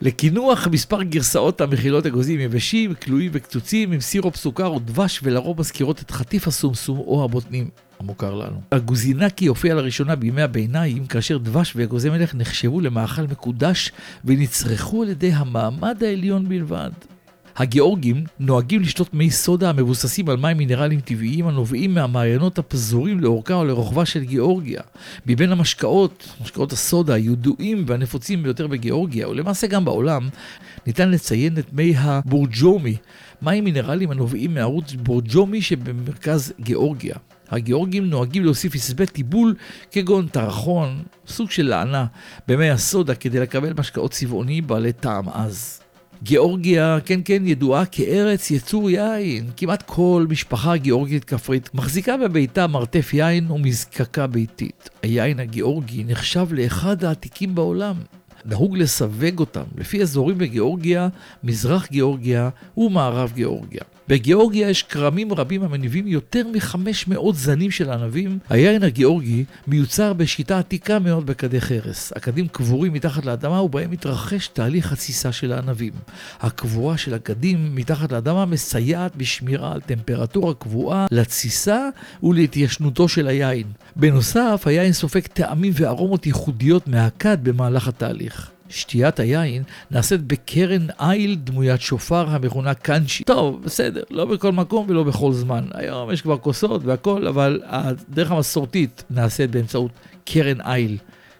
לקינוח 0.00 0.66
מספר 0.66 1.02
גרסאות 1.02 1.60
המכילות 1.60 2.06
אגוזים 2.06 2.40
יבשים, 2.40 2.94
כלואים 2.94 3.30
וקצוצים 3.34 3.92
עם 3.92 4.00
סירופ 4.00 4.36
סוכר 4.36 4.66
או 4.66 4.78
דבש 4.78 5.20
ולרוב 5.22 5.60
מזכירות 5.60 6.02
את 6.02 6.10
חטיף 6.10 6.46
הסומסום 6.46 6.98
או 6.98 7.24
הבוטנים. 7.24 7.68
המוכר 8.00 8.34
לנו. 8.34 8.60
הגוזינקי 8.72 9.46
הופיע 9.46 9.74
לראשונה 9.74 10.16
בימי 10.16 10.42
הביניים, 10.42 11.06
כאשר 11.06 11.38
דבש 11.38 11.72
ואגוזי 11.76 12.10
מלך 12.10 12.34
נחשבו 12.34 12.80
למאכל 12.80 13.22
מקודש 13.22 13.92
ונצרכו 14.24 15.02
על 15.02 15.08
ידי 15.08 15.32
המעמד 15.32 16.02
העליון 16.02 16.48
בלבד. 16.48 16.90
הגיאורגים 17.58 18.24
נוהגים 18.38 18.82
לשתות 18.82 19.14
מי 19.14 19.30
סודה 19.30 19.70
המבוססים 19.70 20.28
על 20.28 20.36
מים 20.36 20.56
מינרליים 20.56 21.00
טבעיים 21.00 21.46
הנובעים 21.46 21.94
מהמעיינות 21.94 22.58
הפזורים 22.58 23.20
לאורכה 23.20 23.54
או 23.54 23.64
לרוחבה 23.64 24.06
של 24.06 24.24
גיאורגיה. 24.24 24.80
מבין 25.26 25.52
המשקאות, 25.52 26.28
משקאות 26.42 26.72
הסודה 26.72 27.14
הידועים 27.14 27.84
והנפוצים 27.86 28.42
ביותר 28.42 28.66
בגיאורגיה, 28.66 29.28
ולמעשה 29.28 29.66
גם 29.66 29.84
בעולם, 29.84 30.28
ניתן 30.86 31.10
לציין 31.10 31.58
את 31.58 31.72
מי 31.72 31.94
הבורג'ומי, 31.96 32.96
מים 33.42 33.64
מינרליים 33.64 34.10
הנובעים 34.10 34.54
מערוץ 34.54 34.92
בורג'ומי 34.92 35.62
שבמרכז 35.62 36.52
גיאורגיה. 36.60 37.14
הגיאורגים 37.50 38.10
נוהגים 38.10 38.44
להוסיף 38.44 38.74
עשבי 38.74 39.06
טיבול 39.06 39.54
כגון 39.90 40.28
טרחון, 40.28 41.02
סוג 41.26 41.50
של 41.50 41.68
לענה, 41.68 42.06
במי 42.48 42.70
הסודה 42.70 43.14
כדי 43.14 43.40
לקבל 43.40 43.72
משקאות 43.78 44.10
צבעוניים 44.10 44.66
בעלי 44.66 44.92
טעם 44.92 45.28
עז. 45.28 45.80
גיאורגיה, 46.22 46.98
כן 47.04 47.20
כן, 47.24 47.42
ידועה 47.46 47.86
כארץ 47.86 48.50
יצור 48.50 48.90
יין. 48.90 49.50
כמעט 49.56 49.82
כל 49.82 50.26
משפחה 50.30 50.76
גיאורגית 50.76 51.24
כפרית 51.24 51.74
מחזיקה 51.74 52.16
בביתה 52.16 52.66
מרתף 52.66 53.10
יין 53.14 53.50
ומזקקה 53.50 54.26
ביתית. 54.26 54.90
היין 55.02 55.40
הגיאורגי 55.40 56.04
נחשב 56.04 56.46
לאחד 56.50 57.04
העתיקים 57.04 57.54
בעולם. 57.54 57.94
נהוג 58.44 58.76
לסווג 58.76 59.38
אותם 59.40 59.64
לפי 59.76 60.02
אזורים 60.02 60.38
בגיאורגיה, 60.38 61.08
מזרח 61.44 61.88
גיאורגיה 61.90 62.50
ומערב 62.76 63.32
גיאורגיה. 63.34 63.82
בגיאורגיה 64.08 64.70
יש 64.70 64.82
כרמים 64.82 65.32
רבים 65.32 65.62
המניבים 65.62 66.06
יותר 66.06 66.42
מ-500 66.46 67.32
זנים 67.32 67.70
של 67.70 67.90
ענבים. 67.90 68.38
היין 68.50 68.82
הגיאורגי 68.82 69.44
מיוצר 69.66 70.12
בשיטה 70.12 70.58
עתיקה 70.58 70.98
מאוד 70.98 71.26
בכדי 71.26 71.60
חרס. 71.60 72.12
הכדים 72.16 72.48
קבורים 72.48 72.92
מתחת 72.92 73.24
לאדמה 73.24 73.62
ובהם 73.62 73.90
מתרחש 73.90 74.48
תהליך 74.48 74.92
התסיסה 74.92 75.32
של 75.32 75.52
הענבים. 75.52 75.92
הקבורה 76.40 76.96
של 76.96 77.14
הכדים 77.14 77.74
מתחת 77.74 78.12
לאדמה 78.12 78.46
מסייעת 78.46 79.16
בשמירה 79.16 79.72
על 79.72 79.80
טמפרטורה 79.80 80.54
קבועה 80.54 81.06
לתסיסה 81.10 81.88
ולהתיישנותו 82.22 83.08
של 83.08 83.26
היין. 83.26 83.66
בנוסף, 83.96 84.62
היין 84.66 84.92
סופג 84.92 85.20
טעמים 85.20 85.72
וארומות 85.76 86.26
ייחודיות 86.26 86.88
מהכד 86.88 87.38
במהלך 87.42 87.88
התהליך. 87.88 88.50
שתיית 88.68 89.20
היין 89.20 89.62
נעשית 89.90 90.20
בקרן 90.22 90.86
איל 91.00 91.34
דמוית 91.44 91.80
שופר 91.80 92.28
המכונה 92.28 92.74
קאנצ'י. 92.74 93.24
טוב, 93.24 93.62
בסדר, 93.64 94.02
לא 94.10 94.24
בכל 94.24 94.52
מקום 94.52 94.86
ולא 94.88 95.04
בכל 95.04 95.32
זמן. 95.32 95.64
היום 95.74 96.10
יש 96.10 96.22
כבר 96.22 96.38
כוסות 96.38 96.84
והכל, 96.84 97.26
אבל 97.26 97.62
הדרך 97.66 98.30
המסורתית 98.30 99.04
נעשית 99.10 99.50
באמצעות 99.50 99.90
קרן 100.24 100.60
איל, 100.60 100.96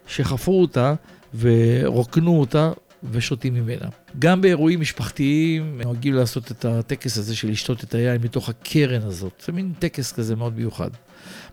שחפרו 0.07 0.61
אותה 0.61 0.95
ורוקנו 1.39 2.41
אותה 2.41 2.71
ושותים 3.11 3.55
ממנה. 3.55 3.89
גם 4.19 4.41
באירועים 4.41 4.81
משפחתיים 4.81 5.81
נוהגים 5.85 6.15
לעשות 6.15 6.51
את 6.51 6.65
הטקס 6.65 7.19
הזה 7.19 7.37
של 7.37 7.51
לשתות 7.51 7.85
את 7.85 7.95
היין 7.95 8.23
מתוך 8.23 8.49
הקרן 8.49 9.03
הזאת. 9.03 9.43
זה 9.47 9.53
מין 9.53 9.73
טקס 9.79 10.13
כזה 10.13 10.37
מאוד 10.37 10.57
מיוחד. 10.57 10.91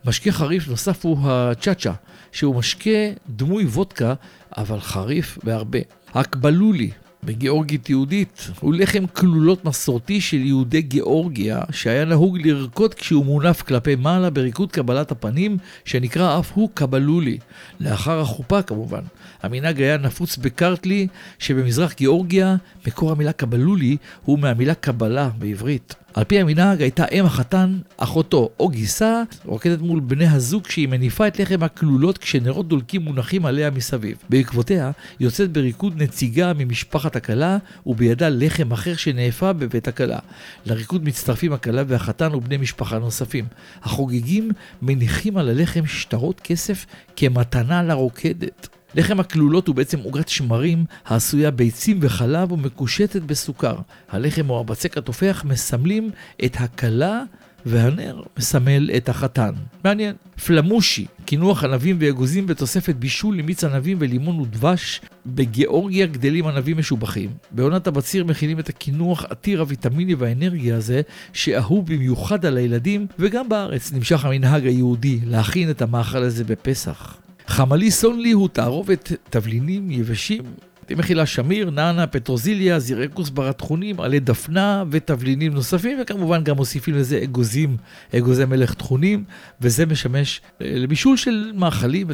משקה 0.06 0.32
חריף 0.32 0.68
נוסף 0.68 1.06
הוא 1.06 1.18
הצ'אצ'ה, 1.24 1.94
שהוא 2.32 2.56
משקה 2.56 2.90
דמוי 3.30 3.66
וודקה, 3.66 4.14
אבל 4.58 4.80
חריף 4.80 5.38
בהרבה. 5.44 5.80
הקבלולי, 6.14 6.92
בגיאורגית 7.26 7.90
יהודית, 7.90 8.48
הוא 8.60 8.74
לחם 8.74 9.06
כלולות 9.08 9.66
מסורתי 9.66 10.22
של 10.22 10.38
יהודי 10.38 10.82
גיאורגיה, 10.82 11.62
שהיה 11.72 12.06
נהוג 12.06 12.38
לרקוד 12.38 12.94
כשהוא 12.94 13.26
מונף 13.26 13.62
כלפי 13.62 13.96
מעלה 13.96 14.30
בריקוד 14.30 14.72
קבלת 14.72 15.12
הפנים, 15.12 15.58
שנקרא 15.86 16.40
אף 16.40 16.52
הוא 16.54 16.70
קבלולי, 16.74 17.38
לאחר 17.80 18.20
החופה 18.20 18.62
כמובן. 18.62 19.02
המנהג 19.44 19.82
היה 19.82 19.98
נפוץ 19.98 20.38
בקרטלי, 20.38 21.08
שבמזרח 21.40 21.94
גיאורגיה, 21.94 22.56
מקור 22.88 23.12
המילה 23.12 23.32
קבלולי 23.32 23.98
הוא 24.26 24.40
מהמילה 24.40 24.74
קבלה 24.74 25.30
בעברית. 25.40 26.05
על 26.16 26.24
פי 26.24 26.40
המנהג 26.40 26.82
הייתה 26.82 27.06
אם 27.12 27.26
החתן, 27.26 27.78
אחותו 27.98 28.50
או 28.60 28.70
גיסה, 28.70 29.24
רוקדת 29.46 29.82
מול 29.82 30.00
בני 30.00 30.28
הזוג 30.28 30.70
שהיא 30.70 30.88
מניפה 30.88 31.28
את 31.28 31.40
לחם 31.40 31.64
הכלולות 31.64 32.18
כשנרות 32.18 32.68
דולקים 32.68 33.02
מונחים 33.02 33.46
עליה 33.46 33.70
מסביב. 33.70 34.18
בעקבותיה 34.30 34.92
יוצאת 35.20 35.52
בריקוד 35.52 36.02
נציגה 36.02 36.52
ממשפחת 36.54 37.16
הכלה 37.16 37.58
ובידה 37.86 38.30
לחם 38.30 38.72
אחר 38.72 38.96
שנאפה 38.96 39.54
בבית 39.54 39.88
הכלה. 39.88 40.20
לריקוד 40.66 41.04
מצטרפים 41.04 41.54
הכלה 41.54 41.84
והחתן 41.88 42.36
ובני 42.36 42.58
משפחה 42.58 43.00
נוספים. 43.00 43.46
החוגגים 43.84 44.52
מניחים 44.82 45.38
על 45.38 45.50
הלחם 45.50 45.86
שטרות 45.86 46.40
כסף 46.40 46.86
כמתנה 47.16 47.84
לרוקדת. 47.84 48.75
לחם 48.96 49.20
הכלולות 49.20 49.68
הוא 49.68 49.76
בעצם 49.76 50.00
עוגת 50.00 50.30
שמרים 50.30 50.86
העשויה 51.06 51.52
ביצים 51.52 52.00
וחלב 52.02 52.52
ומקושטת 52.52 53.22
בסוכר. 53.22 53.76
הלחם 54.10 54.50
או 54.50 54.60
הבצק 54.60 54.98
התופח 54.98 55.44
מסמלים 55.48 56.10
את 56.46 56.56
הכלה 56.60 57.24
והנר 57.66 58.22
מסמל 58.40 58.90
את 58.98 59.10
החתן. 59.10 59.52
מעניין. 59.84 60.16
פלמושי, 60.46 61.06
קינוח 61.26 61.64
ענבים 61.64 61.98
ואגוזים 62.00 62.48
בתוספת 62.48 62.96
בישול 62.96 63.40
עם 63.40 63.46
מיץ 63.46 63.64
ענבים 63.64 63.98
ולימון 64.00 64.40
ודבש. 64.40 65.02
בגיאורגיה 65.26 66.06
גדלים 66.06 66.48
ענבים 66.48 66.78
משובחים. 66.78 67.30
בעונת 67.52 67.88
הבציר 67.88 68.26
מכינים 68.26 68.60
את 68.60 68.70
הקינוח 68.70 69.26
עתיר 69.30 69.60
הוויטמיני 69.60 70.16
והאנרגיה 70.16 70.76
הזה, 70.78 71.02
שאהוב 71.34 71.94
במיוחד 71.94 72.46
על 72.46 72.58
הילדים, 72.58 73.08
וגם 73.20 73.50
בארץ 73.50 73.94
נמשך 73.94 74.26
המנהג 74.26 74.68
היהודי 74.68 75.20
להכין 75.26 75.70
את 75.70 75.82
המאכל 75.82 76.24
הזה 76.24 76.44
בפסח. 76.44 77.18
חמלי 77.48 77.92
סונלי 77.92 78.32
הוא 78.32 78.50
תערובת 78.50 79.12
תבלינים 79.30 79.92
יבשים 79.92 80.44
מכילה 80.90 81.26
שמיר, 81.26 81.70
נאנה, 81.70 82.08
פטרוזיליה, 82.08 82.80
זרעי 82.80 83.08
כוסברה 83.14 83.54
טחונים, 83.54 84.02
עלי 84.02 84.20
דפנה 84.20 84.84
ותבלינים 84.92 85.54
נוספים, 85.54 85.98
וכמובן 86.02 86.44
גם 86.44 86.56
מוסיפים 86.56 86.96
לזה 86.96 87.20
אגוזים, 87.24 87.78
אגוזי 88.16 88.46
מלך 88.46 88.74
טחונים, 88.74 89.24
וזה 89.62 89.86
משמש 89.86 90.42
אה, 90.62 90.72
לבישול 90.76 91.18
של 91.18 91.52
מאכלים 91.56 92.08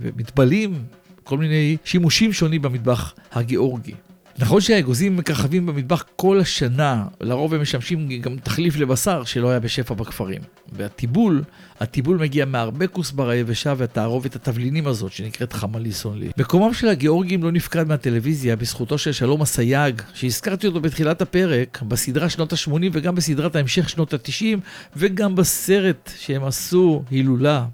ומטבלים, 0.00 0.82
כל 1.24 1.38
מיני 1.38 1.76
שימושים 1.84 2.32
שונים 2.32 2.62
במטבח 2.62 3.14
הגיאורגי. 3.32 3.94
נכון 4.38 4.60
שהאגוזים 4.60 5.16
מככבים 5.16 5.66
במטבח 5.66 6.04
כל 6.16 6.40
השנה, 6.40 7.04
לרוב 7.20 7.54
הם 7.54 7.62
משמשים 7.62 8.08
גם 8.20 8.36
תחליף 8.36 8.76
לבשר 8.76 9.24
שלא 9.24 9.50
היה 9.50 9.60
בשפע 9.60 9.94
בכפרים. 9.94 10.40
והטיבול, 10.72 11.42
הטיבול 11.80 12.16
מגיע 12.16 12.44
מהרבה 12.44 12.86
כוסברה 12.86 13.34
יבשה 13.34 13.74
והתערובת 13.76 14.36
התבלינים 14.36 14.86
הזאת 14.86 15.12
שנקראת 15.12 15.52
חמלי 15.52 15.92
סונלי. 15.92 16.28
מקומם 16.38 16.74
של 16.74 16.88
הגיאורגים 16.88 17.42
לא 17.42 17.52
נפקד 17.52 17.88
מהטלוויזיה 17.88 18.56
בזכותו 18.56 18.98
של 18.98 19.12
שלום 19.12 19.42
אסייג, 19.42 20.02
שהזכרתי 20.14 20.66
אותו 20.66 20.80
בתחילת 20.80 21.22
הפרק, 21.22 21.82
בסדרה 21.82 22.28
שנות 22.28 22.52
ה-80 22.52 22.90
וגם 22.92 23.14
בסדרת 23.14 23.56
ההמשך 23.56 23.88
שנות 23.88 24.14
ה-90 24.14 24.58
וגם 24.96 25.34
בסרט 25.34 26.10
שהם 26.18 26.44
עשו, 26.44 27.02
הילולה. 27.10 27.64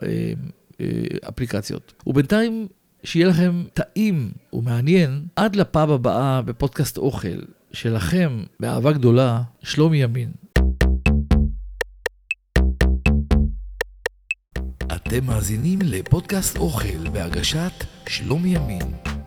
האפליקציות. 1.23 1.93
ובינתיים, 2.07 2.67
שיהיה 3.05 3.27
לכם 3.27 3.63
טעים 3.75 4.31
ומעניין 4.53 5.25
עד 5.37 5.57
לפעם 5.57 5.91
הבאה 5.91 6.43
בפודקאסט 6.43 6.99
אוכל. 6.99 7.29
שלכם, 7.73 8.43
באהבה 8.61 8.93
גדולה, 8.93 9.43
שלומי 9.63 10.03
ימין. 10.03 10.33
אתם 14.93 15.25
מאזינים 15.27 15.79
לפודקאסט 15.83 16.57
אוכל 16.57 17.09
בהגשת 17.13 17.85
שלומי 18.09 18.49
ימין. 18.57 19.22